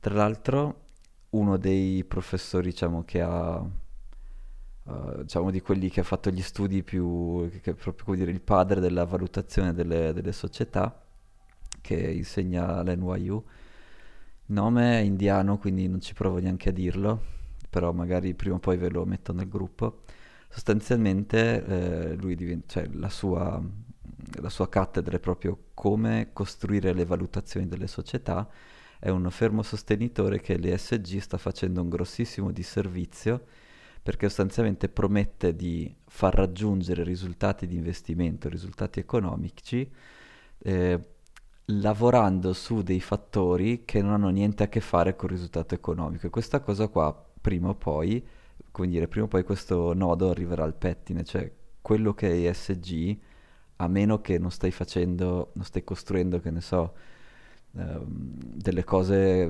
Tra 0.00 0.14
l'altro, 0.14 0.86
uno 1.30 1.56
dei 1.56 2.04
professori, 2.04 2.70
diciamo, 2.70 3.04
che 3.04 3.20
ha, 3.20 3.58
uh, 3.58 5.22
diciamo, 5.22 5.50
di 5.50 5.60
quelli 5.60 5.88
che 5.88 6.00
ha 6.00 6.04
fatto 6.04 6.30
gli 6.30 6.42
studi 6.42 6.82
più, 6.82 7.48
che 7.62 7.70
è 7.70 7.74
proprio, 7.74 8.04
come 8.04 8.16
dire, 8.16 8.30
il 8.30 8.40
padre 8.40 8.80
della 8.80 9.04
valutazione 9.04 9.72
delle, 9.72 10.12
delle 10.12 10.32
società, 10.32 11.02
che 11.80 11.96
insegna 11.96 12.76
all'NYU, 12.76 13.44
nome 14.48 14.98
è 14.98 15.02
indiano, 15.02 15.58
quindi 15.58 15.88
non 15.88 16.00
ci 16.00 16.14
provo 16.14 16.38
neanche 16.38 16.68
a 16.70 16.72
dirlo, 16.72 17.22
però 17.68 17.92
magari 17.92 18.34
prima 18.34 18.56
o 18.56 18.58
poi 18.58 18.76
ve 18.76 18.90
lo 18.90 19.04
metto 19.04 19.32
nel 19.32 19.48
gruppo. 19.48 20.02
Sostanzialmente 20.48 22.12
eh, 22.12 22.16
diventa, 22.16 22.80
cioè, 22.80 22.88
la, 22.92 23.08
sua, 23.08 23.62
la 24.40 24.48
sua 24.48 24.68
cattedra 24.68 25.16
è 25.16 25.20
proprio 25.20 25.66
come 25.74 26.30
costruire 26.32 26.92
le 26.92 27.04
valutazioni 27.04 27.66
delle 27.66 27.86
società. 27.86 28.48
È 28.98 29.10
un 29.10 29.30
fermo 29.30 29.62
sostenitore 29.62 30.40
che 30.40 30.56
l'ESG 30.56 31.18
sta 31.18 31.38
facendo 31.38 31.80
un 31.82 31.88
grossissimo 31.88 32.50
disservizio 32.50 33.44
perché 34.02 34.28
sostanzialmente 34.28 34.88
promette 34.88 35.54
di 35.54 35.94
far 36.06 36.34
raggiungere 36.34 37.02
risultati 37.02 37.66
di 37.66 37.76
investimento, 37.76 38.48
risultati 38.48 39.00
economici, 39.00 39.88
eh, 40.60 40.98
lavorando 41.70 42.52
su 42.52 42.82
dei 42.82 43.00
fattori 43.00 43.84
che 43.84 44.00
non 44.00 44.12
hanno 44.12 44.30
niente 44.30 44.62
a 44.62 44.68
che 44.68 44.80
fare 44.80 45.16
con 45.16 45.28
il 45.28 45.36
risultato 45.36 45.74
economico. 45.74 46.26
E 46.26 46.30
questa 46.30 46.60
cosa 46.60 46.88
qua 46.88 47.26
prima 47.40 47.68
o 47.68 47.74
poi, 47.74 48.24
come 48.70 48.88
dire, 48.88 49.08
prima 49.08 49.26
o 49.26 49.28
poi 49.28 49.42
questo 49.44 49.92
nodo 49.94 50.30
arriverà 50.30 50.64
al 50.64 50.74
pettine, 50.74 51.24
cioè 51.24 51.50
quello 51.82 52.14
che 52.14 52.30
è 52.30 52.48
ESG, 52.48 53.18
a 53.76 53.88
meno 53.88 54.20
che 54.20 54.38
non 54.38 54.50
stai 54.50 54.70
facendo, 54.70 55.50
non 55.54 55.64
stai 55.64 55.84
costruendo, 55.84 56.40
che 56.40 56.50
ne 56.50 56.60
so, 56.60 56.94
ehm, 57.76 58.06
delle 58.54 58.84
cose, 58.84 59.44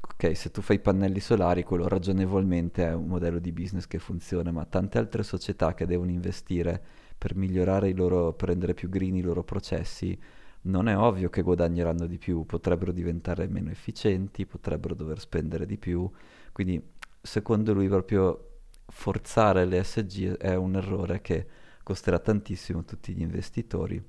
ok, 0.00 0.36
se 0.36 0.50
tu 0.50 0.62
fai 0.62 0.78
pannelli 0.78 1.20
solari, 1.20 1.64
quello 1.64 1.88
ragionevolmente 1.88 2.86
è 2.86 2.94
un 2.94 3.06
modello 3.06 3.38
di 3.40 3.52
business 3.52 3.86
che 3.86 3.98
funziona, 3.98 4.50
ma 4.52 4.64
tante 4.64 4.98
altre 4.98 5.22
società 5.24 5.74
che 5.74 5.86
devono 5.86 6.10
investire 6.10 6.82
per 7.18 7.34
migliorare 7.36 7.88
i 7.88 7.94
loro, 7.94 8.32
per 8.34 8.48
rendere 8.48 8.74
più 8.74 8.88
green 8.88 9.16
i 9.16 9.22
loro 9.22 9.42
processi, 9.44 10.18
non 10.64 10.88
è 10.88 10.96
ovvio 10.96 11.30
che 11.30 11.42
guadagneranno 11.42 12.06
di 12.06 12.18
più, 12.18 12.44
potrebbero 12.44 12.92
diventare 12.92 13.46
meno 13.48 13.70
efficienti, 13.70 14.46
potrebbero 14.46 14.94
dover 14.94 15.18
spendere 15.18 15.66
di 15.66 15.76
più, 15.76 16.10
quindi 16.52 16.82
secondo 17.20 17.72
lui 17.72 17.88
proprio 17.88 18.50
forzare 18.86 19.64
l'ESG 19.64 20.36
è 20.36 20.54
un 20.54 20.76
errore 20.76 21.20
che 21.20 21.46
costerà 21.82 22.18
tantissimo 22.18 22.80
a 22.80 22.82
tutti 22.82 23.12
gli 23.12 23.20
investitori 23.20 24.02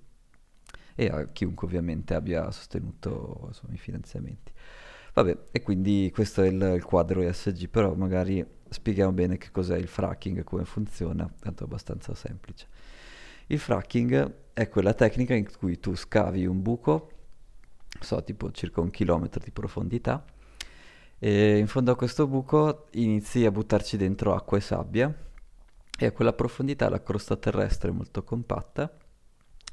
e 0.96 1.08
a 1.08 1.28
chiunque 1.28 1.68
ovviamente 1.68 2.14
abbia 2.14 2.50
sostenuto 2.52 3.44
insomma, 3.48 3.74
i 3.74 3.78
finanziamenti. 3.78 4.52
Vabbè, 5.14 5.38
e 5.52 5.62
quindi 5.62 6.12
questo 6.14 6.42
è 6.42 6.48
il, 6.48 6.62
il, 6.76 6.84
quadro 6.84 7.22
ESG, 7.22 7.70
però 7.70 7.94
magari 7.96 8.46
spieghiamo 8.68 9.14
bene 9.14 9.38
che 9.38 9.50
cos'è 9.52 9.78
il 9.78 9.88
fracking 9.88 10.40
e 10.40 10.44
come 10.44 10.66
funziona, 10.66 11.30
tanto 11.40 11.64
è 11.64 11.66
abbastanza 11.66 12.14
semplice. 12.14 12.68
Il 13.48 13.60
fracking 13.60 14.34
è 14.54 14.70
quella 14.70 14.94
tecnica 14.94 15.36
in 15.36 15.46
cui 15.56 15.80
tu 15.80 15.96
scavi 15.96 16.48
un 16.48 16.64
buco, 16.64 17.12
so, 18.00 18.24
tipo 18.24 18.52
circa 18.52 18.82
un 18.82 18.90
chilometro 18.90 19.40
di 19.44 19.52
profondità, 19.52 20.26
e 21.20 21.58
in 21.58 21.68
fondo 21.68 21.92
a 21.92 21.96
questo 21.96 22.26
buco 22.26 22.88
inizi 22.94 23.46
a 23.46 23.52
buttarci 23.52 23.98
dentro 23.98 24.34
acqua 24.34 24.58
e 24.58 24.62
sabbia 24.62 25.16
e 25.98 26.06
a 26.06 26.12
quella 26.12 26.34
profondità 26.34 26.90
la 26.90 27.02
crosta 27.02 27.36
terrestre 27.36 27.90
è 27.90 27.94
molto 27.94 28.24
compatta, 28.24 28.92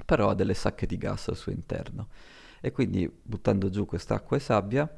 però 0.05 0.29
ha 0.29 0.35
delle 0.35 0.53
sacche 0.53 0.85
di 0.85 0.97
gas 0.97 1.29
al 1.29 1.35
suo 1.35 1.51
interno. 1.51 2.09
E 2.61 2.71
quindi 2.71 3.11
buttando 3.21 3.69
giù 3.69 3.85
quest'acqua 3.85 4.37
e 4.37 4.39
sabbia, 4.39 4.97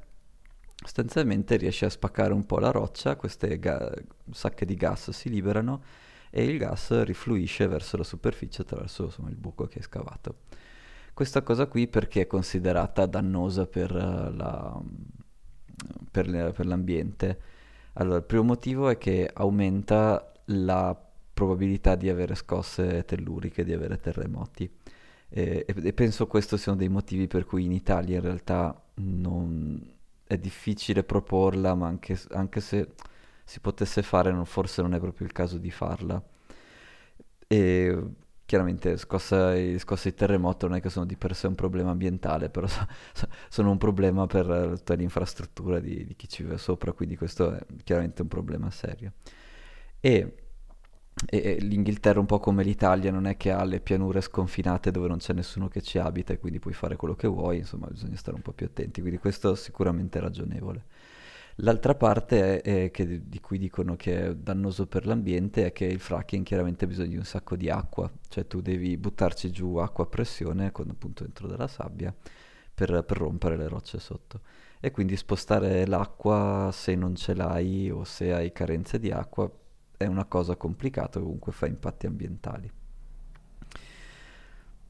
sostanzialmente 0.75 1.55
riesci 1.55 1.85
a 1.85 1.89
spaccare 1.89 2.33
un 2.33 2.45
po' 2.45 2.59
la 2.59 2.71
roccia, 2.71 3.15
queste 3.15 3.57
ga- 3.57 3.91
sacche 4.31 4.65
di 4.65 4.75
gas 4.75 5.11
si 5.11 5.29
liberano 5.29 5.81
e 6.37 6.43
il 6.43 6.57
gas 6.57 7.01
rifluisce 7.03 7.65
verso 7.65 7.95
la 7.95 8.03
superficie 8.03 8.63
attraverso 8.63 9.05
insomma, 9.05 9.29
il 9.29 9.37
buco 9.37 9.67
che 9.67 9.77
hai 9.77 9.83
scavato. 9.83 10.39
Questa 11.13 11.41
cosa 11.43 11.65
qui 11.67 11.87
perché 11.87 12.23
è 12.23 12.27
considerata 12.27 13.05
dannosa 13.05 13.65
per 13.67 13.89
uh, 13.91 14.35
la 14.35 14.81
per, 16.11 16.27
le, 16.27 16.51
per 16.51 16.65
l'ambiente? 16.65 17.39
Allora, 17.93 18.17
il 18.17 18.23
primo 18.23 18.43
motivo 18.43 18.89
è 18.89 18.97
che 18.97 19.29
aumenta 19.33 20.33
la 20.47 20.93
probabilità 21.33 21.95
di 21.95 22.09
avere 22.09 22.35
scosse 22.35 23.05
telluriche, 23.05 23.63
di 23.63 23.71
avere 23.71 23.97
terremoti. 23.97 24.69
E, 25.29 25.65
e, 25.65 25.93
penso 25.93 26.27
questo 26.27 26.57
sia 26.57 26.73
uno 26.73 26.81
dei 26.81 26.89
motivi 26.89 27.27
per 27.27 27.45
cui 27.45 27.63
in 27.63 27.71
Italia 27.71 28.17
in 28.17 28.21
realtà 28.21 28.77
non 28.95 29.93
è 30.27 30.37
difficile 30.37 31.05
proporla, 31.05 31.75
ma 31.75 31.87
anche, 31.87 32.19
anche 32.31 32.59
se 32.59 32.89
si 33.45 33.59
potesse 33.59 34.01
fare, 34.01 34.31
non, 34.31 34.45
forse 34.45 34.81
non 34.81 34.93
è 34.93 34.99
proprio 34.99 35.25
il 35.25 35.31
caso 35.31 35.57
di 35.57 35.71
farla. 35.71 36.21
E 37.47 38.03
chiaramente 38.45 38.97
scossa, 38.97 39.53
scosse 39.77 40.09
di 40.09 40.15
terremoto 40.15 40.67
non 40.67 40.77
è 40.77 40.81
che 40.81 40.89
sono 40.89 41.05
di 41.05 41.15
per 41.15 41.35
sé 41.35 41.47
un 41.47 41.55
problema 41.55 41.91
ambientale, 41.91 42.49
però 42.49 42.67
so, 42.67 42.85
so, 43.13 43.27
sono 43.49 43.71
un 43.71 43.77
problema 43.77 44.25
per 44.27 44.73
tutta 44.77 44.93
l'infrastruttura 44.95 45.79
di, 45.79 46.05
di, 46.05 46.15
chi 46.15 46.27
ci 46.27 46.43
vive 46.43 46.57
sopra, 46.57 46.91
quindi 46.91 47.15
questo 47.15 47.51
è 47.53 47.65
chiaramente 47.83 48.23
un 48.23 48.27
problema 48.27 48.69
serio. 48.71 49.13
E, 49.99 50.35
e, 51.27 51.57
l'Inghilterra, 51.59 52.19
un 52.19 52.25
po' 52.25 52.39
come 52.39 52.63
l'Italia, 52.63 53.11
non 53.11 53.25
è 53.25 53.37
che 53.37 53.51
ha 53.51 53.63
le 53.63 53.79
pianure 53.79 54.21
sconfinate 54.21 54.91
dove 54.91 55.07
non 55.07 55.17
c'è 55.17 55.33
nessuno 55.33 55.67
che 55.67 55.81
ci 55.81 55.97
abita 55.97 56.33
e 56.33 56.39
quindi 56.39 56.59
puoi 56.59 56.73
fare 56.73 56.95
quello 56.95 57.15
che 57.15 57.27
vuoi, 57.27 57.57
insomma 57.59 57.87
bisogna 57.87 58.17
stare 58.17 58.35
un 58.35 58.43
po' 58.43 58.53
più 58.53 58.65
attenti, 58.65 59.01
quindi 59.01 59.19
questo 59.19 59.55
sicuramente 59.55 60.19
è 60.19 60.21
ragionevole. 60.21 60.85
L'altra 61.59 61.95
parte 61.95 62.61
è, 62.61 62.85
è 62.85 62.91
che, 62.91 63.29
di 63.29 63.39
cui 63.39 63.57
dicono 63.57 63.95
che 63.95 64.27
è 64.27 64.35
dannoso 64.35 64.87
per 64.87 65.05
l'ambiente 65.05 65.67
è 65.67 65.71
che 65.71 65.85
il 65.85 65.99
fracking 65.99 66.43
chiaramente 66.43 66.83
ha 66.83 66.87
bisogno 66.87 67.09
di 67.09 67.17
un 67.17 67.23
sacco 67.23 67.55
di 67.55 67.69
acqua, 67.69 68.11
cioè 68.27 68.45
tu 68.45 68.59
devi 68.61 68.97
buttarci 68.97 69.51
giù 69.51 69.77
acqua 69.77 70.03
a 70.03 70.07
pressione 70.07 70.71
con 70.73 70.89
appunto 70.89 71.23
dentro 71.23 71.47
della 71.47 71.67
sabbia 71.67 72.13
per, 72.73 73.03
per 73.05 73.17
rompere 73.17 73.55
le 73.55 73.69
rocce 73.69 73.99
sotto. 73.99 74.41
E 74.81 74.91
quindi 74.91 75.15
spostare 75.15 75.87
l'acqua 75.87 76.69
se 76.73 76.93
non 76.95 77.15
ce 77.15 77.33
l'hai 77.33 77.89
o 77.89 78.03
se 78.03 78.33
hai 78.33 78.51
carenze 78.51 78.99
di 78.99 79.09
acqua 79.09 79.49
è 79.95 80.05
una 80.05 80.25
cosa 80.25 80.57
complicata, 80.57 81.21
comunque 81.21 81.53
fa 81.53 81.67
impatti 81.67 82.05
ambientali. 82.05 82.69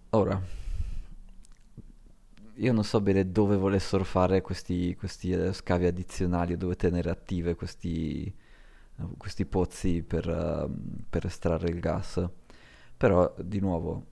Ora, 0.10 0.42
io 2.58 2.74
non 2.74 2.84
so 2.84 3.02
bene 3.02 3.32
dove 3.32 3.58
volessero 3.58 4.04
fare 4.04 4.42
questi, 4.42 4.96
questi 4.96 5.32
uh, 5.32 5.52
scavi 5.52 5.86
addizionali 5.86 6.58
dove 6.58 6.76
tenere 6.76 7.10
attive 7.10 7.56
questi, 7.56 8.34
uh, 8.98 9.18
questi 9.18 9.46
pozzi 9.46 10.04
per, 10.04 10.28
uh, 10.28 10.72
per, 11.10 11.26
estrarre 11.26 11.70
il 11.70 11.80
gas. 11.80 12.26
Però, 12.98 13.34
di 13.38 13.60
nuovo, 13.60 14.06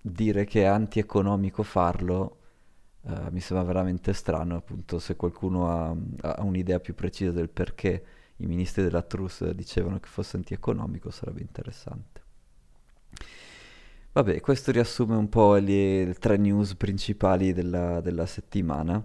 dire 0.00 0.44
che 0.44 0.62
è 0.62 0.66
antieconomico 0.66 1.62
farlo 1.62 2.34
mi 3.30 3.40
sembra 3.40 3.64
veramente 3.64 4.12
strano, 4.12 4.56
appunto, 4.56 4.98
se 4.98 5.16
qualcuno 5.16 5.70
ha, 5.70 5.96
ha, 6.20 6.42
un'idea 6.42 6.78
più 6.78 6.94
precisa 6.94 7.30
del 7.30 7.48
perché 7.48 8.04
i 8.36 8.46
ministri 8.46 8.82
della 8.82 9.00
Trus 9.00 9.48
dicevano 9.52 9.98
che 9.98 10.08
fosse 10.08 10.36
antieconomico, 10.36 11.10
sarebbe 11.10 11.40
interessante. 11.40 12.22
Vabbè, 14.12 14.40
questo 14.40 14.72
riassume 14.72 15.14
un 15.16 15.28
po' 15.28 15.54
le, 15.54 16.04
le 16.04 16.14
tre 16.14 16.36
news 16.36 16.74
principali 16.74 17.52
della, 17.52 18.00
della 18.00 18.26
settimana. 18.26 19.04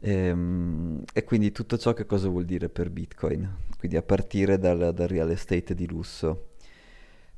Ehm, 0.00 1.02
e 1.12 1.24
quindi 1.24 1.52
tutto 1.52 1.76
ciò 1.78 1.92
che 1.92 2.06
cosa 2.06 2.28
vuol 2.28 2.44
dire 2.44 2.68
per 2.68 2.90
Bitcoin? 2.90 3.56
Quindi 3.78 3.96
a 3.96 4.02
partire 4.02 4.58
dal, 4.58 4.92
dal 4.94 5.08
real 5.08 5.30
estate 5.30 5.74
di 5.74 5.86
lusso. 5.86 6.50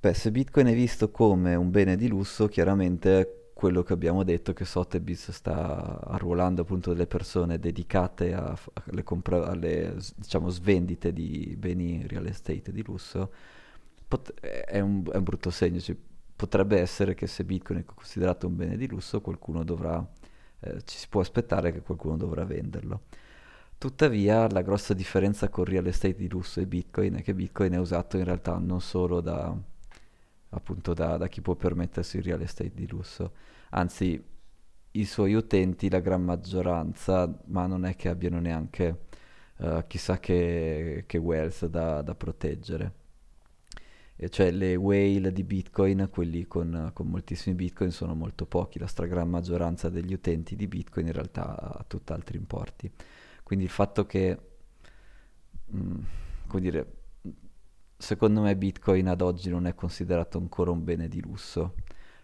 Beh, 0.01 0.15
se 0.15 0.31
Bitcoin 0.31 0.67
è 0.69 0.75
visto 0.75 1.11
come 1.11 1.55
un 1.55 1.71
bene 1.71 1.97
di 1.97 2.09
lusso, 2.09 2.47
chiaramente 2.49 3.51
quello 3.55 3.83
che 3.83 3.95
abbiamo 3.95 4.23
detto 4.23 4.53
che 4.53 4.65
Sotheby's 4.65 5.31
sta 5.31 6.01
arruolando 6.05 6.63
appunto 6.63 6.93
delle 6.93 7.07
persone 7.07 7.59
dedicate 7.59 8.35
a, 8.35 8.57
alle, 8.91 9.03
compra- 9.03 9.47
alle 9.47 9.97
diciamo, 10.15 10.51
svendite 10.51 11.13
di 11.13 11.57
beni 11.59 12.07
real 12.07 12.27
estate 12.27 12.71
di 12.71 12.83
lusso 12.85 13.31
pot- 14.07 14.35
è, 14.41 14.81
un, 14.81 15.03
è, 15.11 15.17
un, 15.17 15.23
brutto 15.23 15.51
segno 15.51 15.81
cioè, 15.81 15.97
potrebbe 16.37 16.79
essere 16.79 17.15
che 17.15 17.27
se 17.27 17.45
Bitcoin 17.45 17.81
è 17.81 17.85
considerato 17.85 18.47
un 18.47 18.57
bene 18.57 18.77
di 18.77 18.87
lusso, 18.87 19.21
qualcuno 19.21 19.65
dovrà, 19.65 20.07
eh, 20.61 20.83
ci 20.85 20.99
si 20.99 21.09
può 21.09 21.21
aspettare 21.23 21.73
che 21.73 21.81
qualcuno 21.81 22.17
dovrà 22.17 22.45
venderlo. 22.45 23.05
Tuttavia 23.79 24.49
la 24.49 24.63
grossa 24.63 24.95
differenza 24.95 25.49
con 25.49 25.65
real 25.65 25.87
estate 25.87 26.15
di 26.15 26.29
lusso 26.29 26.61
e 26.61 26.67
Bitcoin 26.67 27.17
è 27.17 27.23
che 27.23 27.35
Bitcoin 27.35 27.73
è 27.73 27.79
usato 27.79 28.17
in 28.17 28.25
realtà 28.25 28.57
non 28.59 28.81
solo 28.81 29.21
da, 29.21 29.55
appunto 30.51 30.95
da, 30.95 31.17
da 31.17 31.29
chi 31.29 31.41
può 31.41 31.55
permettersi 31.55 32.19
il 32.19 32.23
real 32.23 32.43
estate 32.43 32.73
di 32.75 32.87
lusso. 32.87 33.33
Anzi, 33.71 34.23
i 34.93 35.05
suoi 35.05 35.35
utenti, 35.35 35.91
la 35.91 36.01
gran 36.01 36.23
maggioranza, 36.23 37.31
ma 37.47 37.67
non 37.67 37.85
è 37.85 37.97
che 37.97 38.09
abbiano 38.09 38.41
neanche 38.41 39.01
uh, 39.59 39.85
chissà 39.87 40.19
che, 40.19 41.05
che 41.07 41.19
wealth 41.19 41.67
da, 41.67 42.03
da 42.03 42.15
proteggere. 42.15 42.93
Cioè 44.19 44.51
le 44.51 44.77
whale 44.77 45.31
di 45.31 45.45
Bitcoin, 45.45 46.09
quelli 46.11 46.47
con, 46.47 46.91
con, 46.95 47.09
moltissimi 47.09 47.55
Bitcoin, 47.55 47.91
sono 47.91 48.15
molto 48.15 48.47
pochi, 48.47 48.79
la 48.79 48.87
stragrande 48.87 49.31
maggioranza 49.31 49.91
degli 49.91 50.15
utenti 50.15 50.57
di 50.57 50.67
Bitcoin 50.67 51.07
in 51.07 51.13
realtà 51.13 51.55
ha 51.59 51.85
tutt'altri 51.87 52.39
importi. 52.39 52.91
Quindi 53.43 53.67
il 53.67 53.71
fatto 53.71 54.07
che, 54.07 54.39
mh, 55.67 55.79
mm, 55.79 55.99
come 56.47 56.63
dire, 56.63 56.93
secondo 57.99 58.41
me 58.41 58.57
Bitcoin 58.57 59.07
ad 59.09 59.21
oggi 59.21 59.51
non 59.51 59.67
è 59.67 59.75
considerato 59.75 60.39
ancora 60.39 60.71
un 60.71 60.83
bene 60.83 61.09
di 61.09 61.21
lusso, 61.21 61.75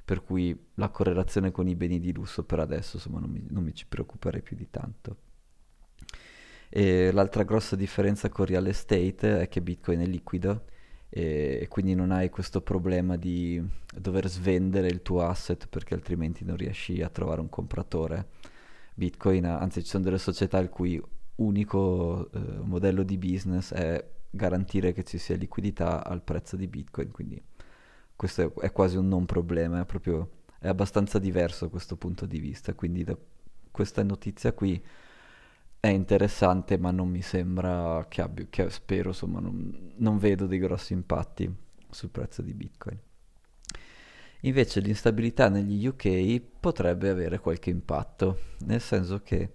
per 0.05 0.23
cui 0.25 0.69
la 0.75 0.89
correlazione 0.89 1.51
con 1.51 1.69
i 1.69 1.77
beni 1.77 2.01
di 2.01 2.13
lusso 2.13 2.45
per 2.45 2.59
adesso 2.59 2.97
insomma 2.97 3.21
non 3.21 3.31
mi, 3.31 3.45
non 3.51 3.63
mi 3.63 3.75
ci 3.75 3.87
preoccuperei 3.87 4.41
più 4.41 4.57
di 4.57 4.69
tanto. 4.71 5.17
E 6.71 7.13
l'altra 7.13 7.43
grossa 7.43 7.77
differenza 7.77 8.31
con 8.31 8.47
real 8.47 8.67
estate 8.67 9.41
è 9.43 9.49
che 9.49 9.61
Bitcoin 9.61 10.01
è 10.01 10.07
liquido 10.07 10.65
e 11.15 11.67
quindi 11.69 11.95
non 11.95 12.11
hai 12.11 12.31
questo 12.31 12.63
problema 12.63 13.17
di 13.17 13.63
dover 13.95 14.31
svendere 14.31 14.87
il 14.87 15.03
tuo 15.03 15.21
asset 15.21 15.69
perché 15.69 15.93
altrimenti 15.93 16.43
non 16.43 16.57
riesci 16.57 17.03
a 17.03 17.11
trovare 17.11 17.43
un 17.43 17.51
compratore. 17.51 18.29
Bitcoin, 18.95 19.45
anzi 19.45 19.83
ci 19.83 19.91
sono 19.91 20.05
delle 20.05 20.17
società 20.17 20.59
il 20.59 20.71
cui 20.71 20.99
unico 21.37 22.31
eh, 22.33 22.39
modello 22.63 23.03
di 23.03 23.19
business 23.19 23.75
è 23.75 24.03
garantire 24.31 24.95
che 24.95 25.05
ci 25.05 25.19
sia 25.19 25.37
liquidità 25.37 26.03
al 26.03 26.23
prezzo 26.23 26.57
di 26.57 26.67
Bitcoin, 26.67 27.11
quindi 27.11 27.43
questo 28.17 28.55
è, 28.61 28.67
è 28.69 28.73
quasi 28.73 28.97
un 28.97 29.09
non 29.09 29.27
problema, 29.27 29.83
è 29.83 29.85
proprio 29.85 30.31
è 30.59 30.69
abbastanza 30.69 31.19
diverso 31.19 31.69
questo 31.69 31.97
punto 31.97 32.25
di 32.25 32.39
vista, 32.39 32.73
quindi 32.73 33.05
da 33.05 33.15
questa 33.71 34.03
notizia 34.03 34.55
qui 34.55 34.83
è 35.85 35.89
interessante, 35.89 36.79
ma 36.79 36.93
non 36.93 37.09
mi 37.09 37.23
sembra 37.23 38.07
che 38.09 38.23
abbia, 38.23 38.47
che 38.49 38.71
spero, 38.71 39.09
insomma, 39.09 39.41
non, 39.41 39.95
non 39.97 40.17
vedo 40.17 40.47
dei 40.47 40.61
grossi 40.61 40.93
impatti 40.93 41.53
sul 41.91 42.11
prezzo 42.11 42.41
di 42.41 42.55
Bitcoin. 42.55 42.97
Invece 44.43 44.79
l'instabilità 44.79 45.49
negli 45.49 45.85
UK 45.85 46.41
potrebbe 46.61 47.09
avere 47.09 47.41
qualche 47.41 47.71
impatto, 47.71 48.39
nel 48.61 48.81
senso 48.81 49.23
che 49.23 49.55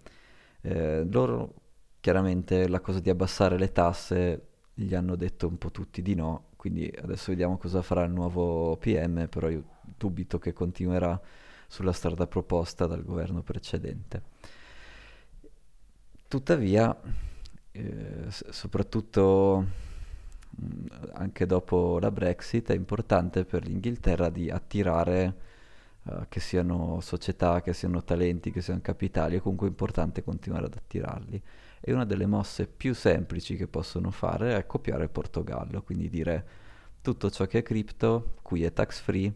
eh, 0.60 1.08
loro 1.10 1.54
chiaramente 2.02 2.68
la 2.68 2.82
cosa 2.82 3.00
di 3.00 3.10
abbassare 3.10 3.58
le 3.58 3.72
tasse 3.72 4.48
gli 4.74 4.94
hanno 4.96 5.16
detto 5.16 5.48
un 5.48 5.58
po' 5.58 5.72
tutti 5.72 6.02
di 6.02 6.14
no, 6.14 6.48
quindi 6.58 6.94
adesso 7.04 7.32
vediamo 7.32 7.58
cosa 7.58 7.82
farà 7.82 8.04
il 8.04 8.12
nuovo 8.12 8.76
PM, 8.76 9.30
però 9.30 9.48
io 9.48 9.64
dubito 9.98 10.40
che 10.40 10.52
continuerà 10.52 11.18
sulla 11.70 11.94
strada 11.94 12.28
proposta 12.28 12.86
dal 12.86 13.06
governo 13.06 13.44
precedente. 13.44 14.24
Tuttavia, 16.28 16.94
eh, 17.72 18.26
soprattutto 18.28 19.66
mm, 20.62 20.86
anche 21.14 21.46
dopo 21.46 22.00
la 22.00 22.12
Brexit, 22.12 22.72
è 22.72 22.76
importante 22.76 23.46
per 23.46 23.66
l'Inghilterra 23.66 24.30
di 24.30 24.50
attirare 24.50 25.36
uh, 26.04 26.26
che 26.28 26.42
siano 26.42 27.00
società, 27.00 27.62
che 27.62 27.72
siano 27.72 28.04
talenti, 28.04 28.52
che 28.52 28.62
siano 28.62 28.82
capitali, 28.82 29.38
è 29.38 29.40
comunque 29.40 29.68
importante 29.70 30.22
continuare 30.22 30.66
ad 30.66 30.74
attirarli. 30.76 31.42
E 31.80 31.94
una 31.94 32.04
delle 32.04 32.26
mosse 32.26 32.68
più 32.68 32.94
semplici 32.94 33.56
che 33.56 33.68
possono 33.68 34.12
fare 34.12 34.58
è 34.58 34.66
copiare 34.66 35.04
il 35.04 35.10
Portogallo, 35.10 35.82
quindi 35.82 36.10
dire 36.10 36.48
tutto 37.02 37.30
ciò 37.30 37.46
che 37.46 37.60
è 37.60 37.64
cripto, 37.64 38.34
qui 38.42 38.66
è 38.66 38.74
tax 38.74 39.00
free 39.00 39.34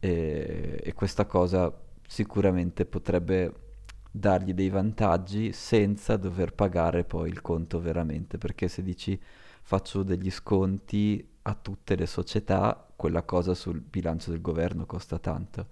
e, 0.00 0.80
e 0.82 0.92
questa 0.92 1.24
cosa 1.26 1.72
sicuramente 2.06 2.84
potrebbe 2.84 3.63
dargli 4.16 4.54
dei 4.54 4.68
vantaggi 4.68 5.52
senza 5.52 6.16
dover 6.16 6.54
pagare 6.54 7.02
poi 7.02 7.28
il 7.28 7.40
conto 7.40 7.80
veramente, 7.80 8.38
perché 8.38 8.68
se 8.68 8.80
dici 8.80 9.20
faccio 9.62 10.04
degli 10.04 10.30
sconti 10.30 11.26
a 11.42 11.54
tutte 11.54 11.96
le 11.96 12.06
società, 12.06 12.86
quella 12.94 13.22
cosa 13.24 13.54
sul 13.54 13.80
bilancio 13.80 14.30
del 14.30 14.40
governo 14.40 14.86
costa 14.86 15.18
tanto. 15.18 15.66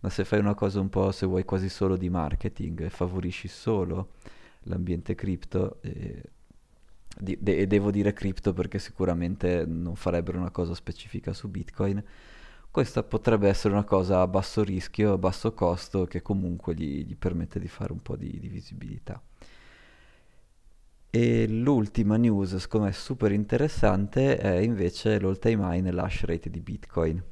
Ma 0.00 0.08
se 0.08 0.24
fai 0.24 0.38
una 0.38 0.54
cosa 0.54 0.78
un 0.80 0.88
po', 0.88 1.10
se 1.10 1.26
vuoi, 1.26 1.44
quasi 1.44 1.68
solo 1.68 1.96
di 1.96 2.08
marketing 2.08 2.82
e 2.82 2.90
favorisci 2.90 3.48
solo 3.48 4.12
l'ambiente 4.64 5.16
cripto, 5.16 5.78
eh, 5.82 6.22
de- 7.18 7.38
e 7.42 7.66
devo 7.66 7.90
dire 7.90 8.12
cripto 8.12 8.52
perché 8.52 8.78
sicuramente 8.78 9.64
non 9.66 9.96
farebbero 9.96 10.38
una 10.38 10.52
cosa 10.52 10.74
specifica 10.74 11.32
su 11.32 11.48
Bitcoin, 11.48 12.02
questa 12.70 13.02
potrebbe 13.02 13.48
essere 13.48 13.74
una 13.74 13.84
cosa 13.84 14.20
a 14.20 14.26
basso 14.26 14.62
rischio, 14.62 15.14
a 15.14 15.18
basso 15.18 15.52
costo, 15.52 16.04
che 16.04 16.22
comunque 16.22 16.74
gli, 16.74 17.04
gli 17.04 17.16
permette 17.16 17.58
di 17.58 17.68
fare 17.68 17.92
un 17.92 18.00
po' 18.00 18.16
di, 18.16 18.38
di 18.38 18.48
visibilità. 18.48 19.20
E 21.12 21.48
l'ultima 21.48 22.16
news, 22.16 22.54
secondo 22.56 22.86
me 22.86 22.92
super 22.92 23.32
interessante, 23.32 24.38
è 24.38 24.58
invece 24.58 25.18
l'all 25.18 25.38
time 25.38 25.76
high 25.76 25.82
nell'hash 25.82 26.22
rate 26.24 26.48
di 26.48 26.60
Bitcoin, 26.60 27.22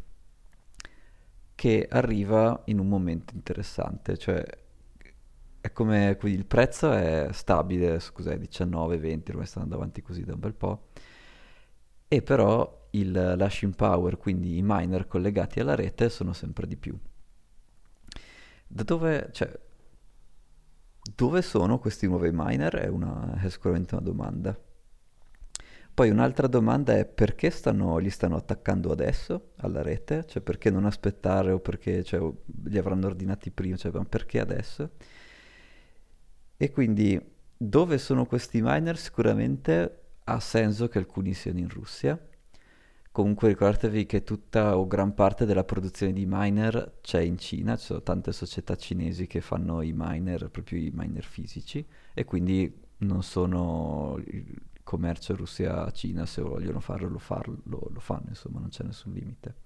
che 1.54 1.86
arriva 1.88 2.62
in 2.66 2.80
un 2.80 2.88
momento 2.88 3.34
interessante, 3.34 4.16
cioè 4.18 4.44
è 5.60 5.72
come 5.72 6.18
il 6.22 6.46
prezzo 6.46 6.92
è 6.92 7.28
stabile, 7.32 8.00
scusate, 8.00 8.38
19, 8.38 8.98
20, 8.98 9.30
ormai 9.30 9.46
sta 9.46 9.60
andando 9.60 9.76
avanti 9.82 10.02
così 10.02 10.24
da 10.24 10.34
un 10.34 10.40
bel 10.40 10.54
po', 10.54 10.88
e 12.08 12.22
però 12.22 12.77
il 12.90 13.12
lashing 13.12 13.74
power, 13.74 14.16
quindi 14.16 14.56
i 14.56 14.62
miner 14.62 15.06
collegati 15.06 15.60
alla 15.60 15.74
rete, 15.74 16.08
sono 16.08 16.32
sempre 16.32 16.66
di 16.66 16.76
più. 16.76 16.98
Da 18.66 18.82
dove, 18.82 19.30
cioè, 19.32 19.50
dove 21.14 21.42
sono 21.42 21.78
questi 21.78 22.06
nuovi 22.06 22.30
miner? 22.32 22.74
È, 22.74 22.86
una, 22.88 23.40
è 23.40 23.48
sicuramente 23.48 23.94
una 23.94 24.04
domanda. 24.04 24.58
Poi 25.98 26.10
un'altra 26.10 26.46
domanda 26.46 26.96
è 26.96 27.04
perché 27.04 27.50
stanno, 27.50 27.96
li 27.98 28.10
stanno 28.10 28.36
attaccando 28.36 28.92
adesso 28.92 29.52
alla 29.56 29.82
rete? 29.82 30.24
Cioè 30.28 30.42
perché 30.42 30.70
non 30.70 30.84
aspettare 30.84 31.50
o 31.50 31.58
perché 31.58 32.04
cioè, 32.04 32.20
li 32.66 32.78
avranno 32.78 33.06
ordinati 33.06 33.50
prima? 33.50 33.76
Cioè 33.76 33.90
perché 34.04 34.38
adesso? 34.38 34.90
E 36.56 36.70
quindi 36.70 37.20
dove 37.56 37.98
sono 37.98 38.26
questi 38.26 38.60
miner? 38.62 38.96
Sicuramente 38.96 40.02
ha 40.22 40.38
senso 40.38 40.86
che 40.86 40.98
alcuni 40.98 41.34
siano 41.34 41.58
in 41.58 41.68
Russia 41.68 42.16
Comunque 43.18 43.48
ricordatevi 43.48 44.06
che 44.06 44.22
tutta 44.22 44.78
o 44.78 44.86
gran 44.86 45.12
parte 45.12 45.44
della 45.44 45.64
produzione 45.64 46.12
di 46.12 46.24
miner 46.24 46.98
c'è 47.00 47.18
in 47.18 47.36
Cina, 47.36 47.76
ci 47.76 47.86
sono 47.86 48.00
tante 48.00 48.30
società 48.30 48.76
cinesi 48.76 49.26
che 49.26 49.40
fanno 49.40 49.82
i 49.82 49.92
miner, 49.92 50.48
proprio 50.50 50.78
i 50.78 50.92
miner 50.94 51.24
fisici, 51.24 51.84
e 52.14 52.24
quindi 52.24 52.72
non 52.98 53.24
sono 53.24 54.22
il 54.24 54.62
commercio 54.84 55.34
Russia-Cina, 55.34 56.26
se 56.26 56.42
vogliono 56.42 56.78
farlo 56.78 57.08
lo, 57.08 57.18
farlo 57.18 57.58
lo 57.66 57.98
fanno, 57.98 58.26
insomma 58.28 58.60
non 58.60 58.68
c'è 58.68 58.84
nessun 58.84 59.12
limite. 59.12 59.56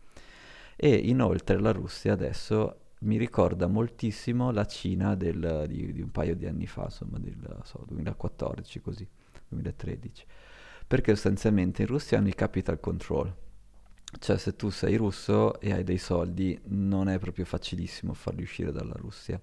E 0.74 0.94
inoltre 0.94 1.60
la 1.60 1.72
Russia 1.72 2.14
adesso 2.14 2.92
mi 3.00 3.18
ricorda 3.18 3.66
moltissimo 3.66 4.50
la 4.50 4.64
Cina 4.64 5.14
del, 5.14 5.66
di, 5.68 5.92
di, 5.92 6.00
un 6.00 6.10
paio 6.10 6.34
di 6.34 6.46
anni 6.46 6.66
fa, 6.66 6.84
insomma 6.84 7.18
del 7.18 7.60
so, 7.64 7.84
2014 7.86 8.80
così, 8.80 9.06
2013 9.48 10.24
perché 10.92 11.12
sostanzialmente 11.12 11.80
in 11.80 11.88
Russia 11.88 12.18
hanno 12.18 12.28
il 12.28 12.34
capital 12.34 12.78
control. 12.78 13.34
Cioè 14.18 14.36
se 14.36 14.56
tu 14.56 14.68
sei 14.68 14.96
russo 14.96 15.58
e 15.58 15.72
hai 15.72 15.84
dei 15.84 15.96
soldi 15.96 16.60
non 16.64 17.08
è 17.08 17.18
proprio 17.18 17.46
facilissimo 17.46 18.12
farli 18.12 18.42
uscire 18.42 18.72
dalla 18.72 18.92
Russia. 18.96 19.40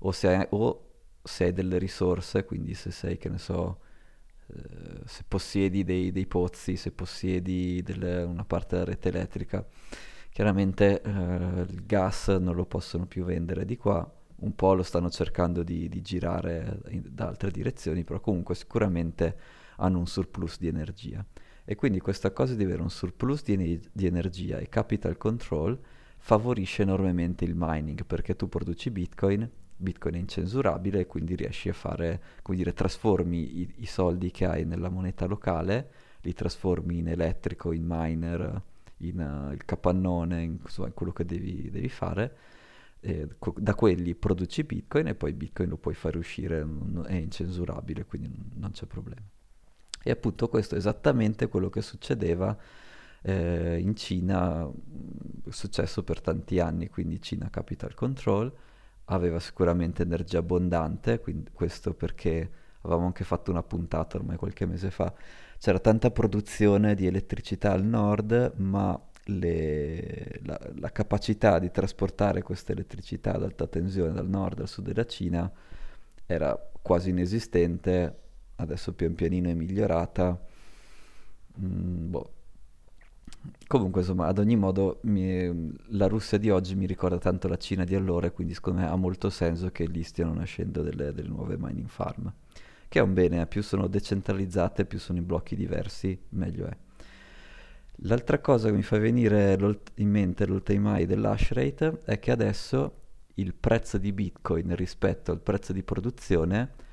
O 0.00 0.12
se 0.12 0.28
hai, 0.28 0.46
o 0.50 0.88
se 1.22 1.44
hai 1.44 1.54
delle 1.54 1.78
risorse, 1.78 2.44
quindi 2.44 2.74
se 2.74 2.90
sei, 2.90 3.16
che 3.16 3.30
ne 3.30 3.38
so, 3.38 3.80
eh, 4.48 5.00
se 5.06 5.24
possiedi 5.26 5.82
dei, 5.82 6.12
dei, 6.12 6.26
pozzi, 6.26 6.76
se 6.76 6.92
possiedi 6.92 7.80
delle, 7.82 8.22
una 8.24 8.44
parte 8.44 8.76
della 8.76 8.90
rete 8.90 9.08
elettrica, 9.08 9.66
chiaramente 10.30 11.00
eh, 11.00 11.10
il 11.10 11.84
gas 11.86 12.28
non 12.28 12.54
lo 12.54 12.66
possono 12.66 13.06
più 13.06 13.24
vendere 13.24 13.64
di 13.64 13.78
qua, 13.78 14.06
un 14.40 14.54
po' 14.54 14.74
lo 14.74 14.82
stanno 14.82 15.08
cercando 15.08 15.62
di, 15.62 15.88
di 15.88 16.02
girare 16.02 16.82
in, 16.88 17.02
da 17.08 17.28
altre 17.28 17.50
direzioni, 17.50 18.04
però 18.04 18.20
comunque 18.20 18.54
sicuramente 18.54 19.64
hanno 19.76 19.98
un 19.98 20.06
surplus 20.06 20.58
di 20.58 20.68
energia. 20.68 21.24
E 21.64 21.74
quindi 21.74 21.98
questa 21.98 22.32
cosa 22.32 22.54
di 22.54 22.62
avere 22.62 22.82
un 22.82 22.90
surplus 22.90 23.42
di, 23.42 23.80
di 23.92 24.06
energia 24.06 24.58
e 24.58 24.68
capital 24.68 25.16
control 25.16 25.78
favorisce 26.18 26.82
enormemente 26.82 27.44
il 27.44 27.54
mining 27.56 28.04
perché 28.04 28.36
tu 28.36 28.48
produci 28.48 28.90
bitcoin, 28.90 29.48
bitcoin 29.76 30.14
è 30.14 30.18
incensurabile 30.18 31.00
e 31.00 31.06
quindi 31.06 31.34
riesci 31.34 31.68
a 31.68 31.72
fare, 31.72 32.22
come 32.42 32.56
dire, 32.56 32.72
trasformi 32.72 33.60
i, 33.60 33.74
i 33.78 33.86
soldi 33.86 34.30
che 34.30 34.46
hai 34.46 34.64
nella 34.64 34.88
moneta 34.88 35.26
locale, 35.26 35.90
li 36.20 36.32
trasformi 36.32 36.98
in 36.98 37.08
elettrico, 37.08 37.72
in 37.72 37.84
miner, 37.86 38.62
in 38.98 39.18
uh, 39.18 39.52
il 39.52 39.64
capannone, 39.64 40.42
in, 40.42 40.58
insomma, 40.62 40.88
in 40.88 40.94
quello 40.94 41.12
che 41.12 41.24
devi, 41.24 41.70
devi 41.70 41.88
fare. 41.88 42.36
Eh, 43.00 43.28
co- 43.38 43.54
da 43.58 43.74
quelli 43.74 44.14
produci 44.14 44.64
bitcoin 44.64 45.08
e 45.08 45.14
poi 45.14 45.32
bitcoin 45.32 45.68
lo 45.68 45.76
puoi 45.76 45.94
fare 45.94 46.16
uscire, 46.16 46.66
è 47.06 47.14
incensurabile, 47.14 48.04
quindi 48.04 48.30
non 48.54 48.70
c'è 48.70 48.86
problema. 48.86 49.22
E 50.06 50.12
appunto 50.12 50.48
questo 50.48 50.76
è 50.76 50.78
esattamente 50.78 51.48
quello 51.48 51.68
che 51.68 51.82
succedeva 51.82 52.56
eh, 53.22 53.78
in 53.80 53.96
Cina 53.96 54.64
è 54.64 55.50
successo 55.50 56.04
per 56.04 56.20
tanti 56.20 56.60
anni, 56.60 56.88
quindi 56.88 57.20
Cina 57.20 57.50
Capital 57.50 57.92
Control 57.94 58.52
aveva 59.06 59.40
sicuramente 59.40 60.02
energia 60.02 60.38
abbondante, 60.38 61.18
quindi 61.18 61.50
questo 61.52 61.92
perché 61.92 62.50
avevamo 62.82 63.06
anche 63.06 63.24
fatto 63.24 63.50
una 63.50 63.64
puntata 63.64 64.16
ormai 64.16 64.36
qualche 64.36 64.64
mese 64.64 64.92
fa, 64.92 65.12
c'era 65.58 65.80
tanta 65.80 66.12
produzione 66.12 66.94
di 66.94 67.06
elettricità 67.08 67.72
al 67.72 67.84
nord, 67.84 68.52
ma 68.58 68.96
le, 69.24 70.38
la, 70.44 70.60
la, 70.76 70.92
capacità 70.92 71.58
di 71.58 71.72
trasportare 71.72 72.42
questa 72.42 72.70
elettricità 72.70 73.34
ad 73.34 73.42
alta 73.42 73.66
tensione 73.66 74.12
dal 74.12 74.28
nord 74.28 74.60
al 74.60 74.68
sud 74.68 74.84
della 74.84 75.04
Cina 75.04 75.50
era 76.26 76.56
quasi 76.80 77.10
inesistente, 77.10 78.25
adesso 78.56 78.92
pian 78.94 79.14
pianino 79.14 79.48
è 79.48 79.54
migliorata. 79.54 80.38
Mm, 81.60 82.10
boh. 82.10 82.30
Comunque, 83.66 84.00
insomma, 84.02 84.26
ad 84.26 84.38
ogni 84.38 84.56
modo, 84.56 85.00
mi, 85.02 85.72
la 85.88 86.06
Russia 86.06 86.38
di 86.38 86.50
oggi 86.50 86.74
mi 86.74 86.86
ricorda 86.86 87.18
tanto 87.18 87.48
la 87.48 87.56
Cina 87.56 87.84
di 87.84 87.94
allora, 87.94 88.30
quindi 88.30 88.54
secondo 88.54 88.80
me 88.80 88.88
ha 88.88 88.96
molto 88.96 89.30
senso 89.30 89.70
che 89.70 89.86
lì 89.86 90.02
stiano 90.02 90.34
nascendo 90.34 90.82
delle, 90.82 91.12
delle 91.12 91.28
nuove 91.28 91.56
mining 91.58 91.88
farm. 91.88 92.32
Che 92.88 92.98
è 92.98 93.02
un 93.02 93.14
bene, 93.14 93.40
eh? 93.40 93.46
più 93.46 93.62
sono 93.62 93.88
decentralizzate, 93.88 94.84
più 94.84 94.98
sono 94.98 95.18
in 95.18 95.26
blocchi 95.26 95.56
diversi, 95.56 96.18
meglio 96.30 96.66
è. 96.66 96.76
L'altra 98.00 98.38
cosa 98.40 98.68
che 98.68 98.74
mi 98.74 98.82
fa 98.82 98.98
venire 98.98 99.58
in 99.94 100.10
mente 100.10 100.46
l'ultima 100.46 100.98
high 100.98 101.06
dell'hash 101.06 101.52
rate 101.52 102.00
è 102.04 102.18
che 102.18 102.30
adesso 102.30 103.00
il 103.34 103.54
prezzo 103.54 103.98
di 103.98 104.12
Bitcoin 104.12 104.74
rispetto 104.76 105.32
al 105.32 105.40
prezzo 105.40 105.72
di 105.72 105.82
produzione 105.82 106.84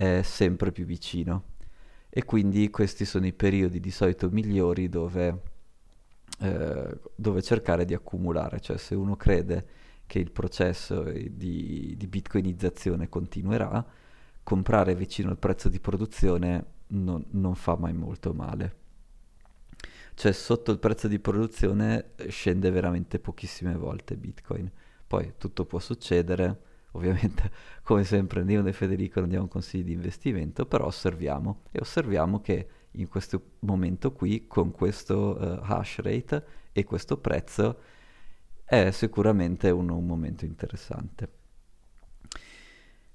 è 0.00 0.22
sempre 0.22 0.72
più 0.72 0.86
vicino. 0.86 1.44
E 2.08 2.24
quindi 2.24 2.70
questi 2.70 3.04
sono 3.04 3.26
i 3.26 3.34
periodi 3.34 3.80
di 3.80 3.90
solito 3.90 4.30
migliori 4.30 4.88
dove, 4.88 5.42
eh, 6.38 6.98
dove 7.14 7.42
cercare 7.42 7.84
di 7.84 7.92
accumulare, 7.92 8.60
cioè 8.60 8.78
se 8.78 8.94
uno 8.94 9.14
crede 9.16 9.66
che 10.06 10.18
il 10.18 10.30
processo 10.30 11.02
di, 11.02 11.94
di 11.98 12.06
bitcoinizzazione 12.06 13.10
continuerà, 13.10 13.86
comprare 14.42 14.94
vicino 14.94 15.28
al 15.28 15.36
prezzo 15.36 15.68
di 15.68 15.78
produzione 15.78 16.64
non, 16.88 17.22
non 17.32 17.54
fa 17.54 17.76
mai 17.76 17.92
molto 17.92 18.32
male. 18.32 18.76
Cioè 20.14 20.32
sotto 20.32 20.72
il 20.72 20.78
prezzo 20.78 21.08
di 21.08 21.18
produzione 21.18 22.12
scende 22.28 22.70
veramente 22.70 23.18
pochissime 23.18 23.74
volte 23.74 24.16
Bitcoin. 24.16 24.70
Poi 25.06 25.34
tutto 25.36 25.66
può 25.66 25.78
succedere, 25.78 26.58
ovviamente 27.00 27.50
come 27.82 28.04
sempre 28.04 28.42
io 28.42 28.64
e 28.64 28.72
Federico 28.72 29.20
non 29.20 29.28
diamo 29.28 29.48
consigli 29.48 29.84
di 29.84 29.92
investimento, 29.92 30.66
però 30.66 30.86
osserviamo 30.86 31.62
e 31.70 31.78
osserviamo 31.80 32.40
che 32.40 32.68
in 32.92 33.08
questo 33.08 33.42
momento 33.60 34.12
qui 34.12 34.46
con 34.46 34.70
questo 34.72 35.36
uh, 35.38 35.60
hash 35.62 36.00
rate 36.00 36.44
e 36.72 36.84
questo 36.84 37.18
prezzo 37.18 37.78
è 38.64 38.90
sicuramente 38.90 39.70
un, 39.70 39.90
un 39.90 40.06
momento 40.06 40.44
interessante. 40.44 41.38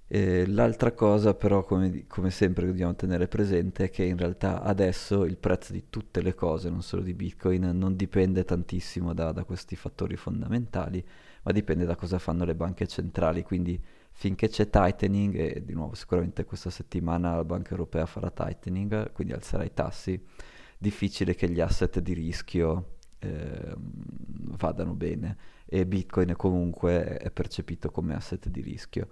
Eh, 0.08 0.46
l'altra 0.48 0.92
cosa 0.92 1.34
però, 1.34 1.64
come, 1.64 2.06
come, 2.08 2.30
sempre 2.30 2.68
dobbiamo 2.68 2.94
tenere 2.96 3.28
presente, 3.28 3.86
è 3.86 3.90
che 3.90 4.04
in 4.04 4.18
realtà 4.18 4.62
adesso 4.62 5.26
il 5.26 5.38
prezzo 5.38 5.74
di 5.74 5.86
tutte 5.90 6.22
le 6.22 6.36
cose, 6.36 6.70
non 6.70 6.84
solo 6.84 7.02
di 7.02 7.14
Bitcoin, 7.14 7.72
non 7.74 7.96
dipende 7.96 8.44
tantissimo 8.44 9.14
da, 9.14 9.32
da 9.32 9.44
questi 9.44 9.76
fattori 9.76 10.16
fondamentali, 10.16 11.04
ma 11.46 11.52
dipende 11.52 11.86
da 11.86 11.96
cosa 11.96 12.18
fanno 12.18 12.44
le 12.44 12.56
banche 12.56 12.88
centrali. 12.88 13.44
Quindi 13.44 13.80
finché 14.12 14.50
c'è 14.50 14.70
tightening, 14.70 15.36
e 15.36 15.64
di 15.64 15.74
nuovo 15.74 15.94
sicuramente 15.94 16.44
questa 16.44 16.70
settimana 16.70 17.36
la 17.36 17.44
Banca 17.44 17.72
Europea 17.72 18.06
farà 18.06 18.32
tightening, 18.32 19.12
quindi 19.12 19.34
alzerà 19.34 19.64
i 19.64 19.74
tassi, 19.74 20.20
difficile 20.78 21.36
che 21.36 21.50
gli 21.50 21.62
asset 21.62 22.00
di 22.00 22.14
rischio 22.14 22.96
eh, 23.20 23.76
vadano 23.78 24.94
bene 24.94 25.38
e 25.66 25.86
Bitcoin 25.86 26.34
comunque 26.36 27.18
è 27.18 27.32
percepito 27.32 27.92
come 27.92 28.16
asset 28.16 28.50
di 28.50 28.62
rischio. 28.62 29.10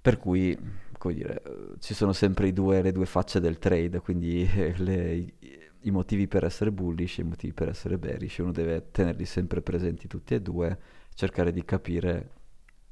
Per 0.00 0.16
cui, 0.16 0.56
come 0.96 1.14
dire, 1.14 1.42
ci 1.78 1.92
sono 1.92 2.12
sempre 2.12 2.52
due, 2.52 2.82
le 2.82 2.92
due 2.92 3.06
facce 3.06 3.40
del 3.40 3.58
trade, 3.58 4.00
quindi 4.00 4.48
le, 4.78 5.34
i, 5.82 5.90
motivi 5.90 6.26
per 6.26 6.44
essere 6.44 6.72
bullish 6.72 7.18
e 7.18 7.22
i 7.22 7.24
motivi 7.24 7.52
per 7.52 7.68
essere 7.68 7.98
bearish. 7.98 8.38
Uno 8.38 8.52
deve 8.52 8.90
tenerli 8.90 9.24
sempre 9.24 9.60
presenti 9.60 10.08
tutti 10.08 10.34
e 10.34 10.40
due, 10.40 10.78
cercare 11.14 11.52
di 11.52 11.64
capire 11.64 12.30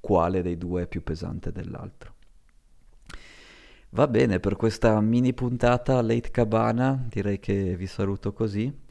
quale 0.00 0.42
dei 0.42 0.56
due 0.56 0.82
è 0.82 0.86
più 0.86 1.02
pesante 1.02 1.52
dell'altro. 1.52 2.14
Va 3.90 4.06
bene, 4.06 4.38
per 4.38 4.56
questa 4.56 5.00
mini 5.00 5.32
puntata 5.32 6.02
Late 6.02 6.30
Cabana 6.30 7.06
direi 7.08 7.38
che 7.38 7.74
vi 7.74 7.86
saluto 7.86 8.32
così. 8.32 8.86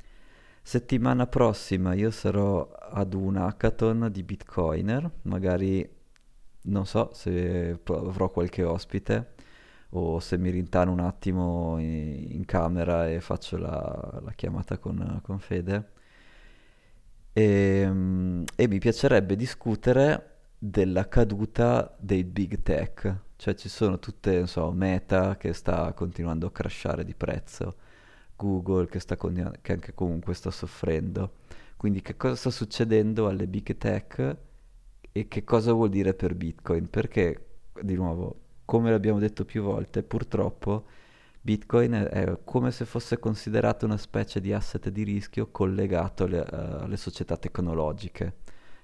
Settimana 0.62 1.28
prossima 1.28 1.94
io 1.94 2.10
sarò 2.10 2.68
ad 2.72 3.14
un 3.14 3.38
hackathon 3.38 4.10
di 4.12 4.24
Bitcoiner, 4.24 5.10
magari 5.24 5.88
non 6.64 6.86
so 6.86 7.12
se 7.14 7.80
avrò 7.86 8.30
qualche 8.30 8.64
ospite 8.64 9.36
o 9.92 10.20
se 10.20 10.38
mi 10.38 10.50
rintano 10.50 10.92
un 10.92 11.00
attimo 11.00 11.78
in, 11.80 12.32
in 12.32 12.46
camera 12.46 13.08
e 13.08 13.22
faccio 13.22 13.58
la, 13.58 14.20
la 14.22 14.32
chiamata 14.34 14.78
con, 14.78 15.20
con 15.22 15.40
Fede. 15.40 15.92
E, 17.38 17.82
ehm, 17.86 18.46
e, 18.56 18.68
mi 18.68 18.80
piacerebbe 18.80 19.36
discutere 19.36 20.38
della 20.58 21.08
caduta 21.08 21.96
dei 22.00 22.24
big 22.24 22.64
tech, 22.64 23.16
cioè 23.36 23.54
ci 23.54 23.70
sono 23.70 24.00
tutte, 24.00 24.38
non 24.38 24.48
so, 24.48 24.72
Meta 24.72 25.38
che 25.38 25.54
sta 25.54 25.94
continuando 25.94 26.48
a 26.48 26.52
crashare 26.52 27.06
di 27.06 27.14
prezzo, 27.14 27.76
Google 28.36 28.88
che, 28.88 29.00
continu- 29.18 29.62
che 29.62 29.74
anche 29.74 29.94
comunque 29.94 30.34
sta 30.34 30.50
soffrendo. 30.50 31.34
Quindi 31.78 32.02
che 32.02 32.18
cosa 32.18 32.36
sta 32.36 32.50
succedendo 32.50 33.28
alle 33.28 33.46
big 33.46 33.78
tech? 33.78 34.36
E 35.12 35.28
che 35.28 35.44
cosa 35.44 35.74
vuol 35.74 35.90
dire 35.90 36.16
per 36.16 36.34
Bitcoin? 36.34 36.90
Perché, 36.90 37.46
di 37.84 37.94
nuovo, 37.96 38.36
come 38.66 38.90
l'abbiamo 38.90 39.20
detto 39.20 39.46
più 39.46 39.62
volte, 39.62 40.02
purtroppo 40.02 40.86
Bitcoin 41.48 41.94
è 41.94 42.40
come 42.44 42.72
se 42.72 42.84
fosse 42.84 43.20
considerato 43.20 43.86
una 43.86 43.96
specie 43.96 44.42
di 44.42 44.52
asset 44.52 44.90
di 44.90 45.04
rischio 45.04 45.50
collegato 45.50 46.26
alle, 46.26 46.40
uh, 46.40 46.84
alle 46.84 46.98
società 46.98 47.38
tecnologiche, 47.38 48.40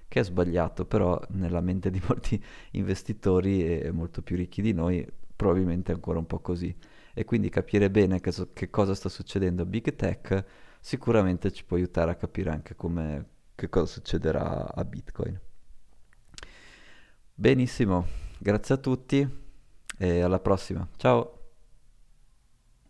che 0.08 0.20
è 0.20 0.24
sbagliato, 0.24 0.86
però 0.86 1.20
nella 1.32 1.60
mente 1.60 1.90
di 1.90 2.00
molti 2.08 2.42
investitori 2.70 3.80
e 3.80 3.90
molto 3.90 4.22
più 4.22 4.36
ricchi 4.36 4.62
di 4.62 4.72
noi 4.72 5.06
probabilmente 5.36 5.92
è 5.92 5.94
ancora 5.94 6.18
un 6.18 6.26
po' 6.26 6.40
così. 6.40 6.74
E 7.12 7.26
quindi 7.26 7.50
capire 7.50 7.90
bene 7.90 8.18
che, 8.20 8.32
so- 8.32 8.48
che 8.54 8.70
cosa 8.70 8.94
sta 8.94 9.10
succedendo 9.10 9.60
a 9.60 9.66
Big 9.66 9.94
Tech 9.94 10.44
sicuramente 10.80 11.52
ci 11.52 11.66
può 11.66 11.76
aiutare 11.76 12.12
a 12.12 12.14
capire 12.14 12.48
anche 12.48 12.74
come, 12.74 13.26
che 13.54 13.68
cosa 13.68 13.84
succederà 13.84 14.72
a 14.72 14.84
Bitcoin. 14.86 15.38
Benissimo, 17.34 18.06
grazie 18.38 18.74
a 18.74 18.78
tutti 18.78 19.28
e 19.98 20.20
alla 20.22 20.40
prossima. 20.40 20.88
Ciao! 20.96 21.43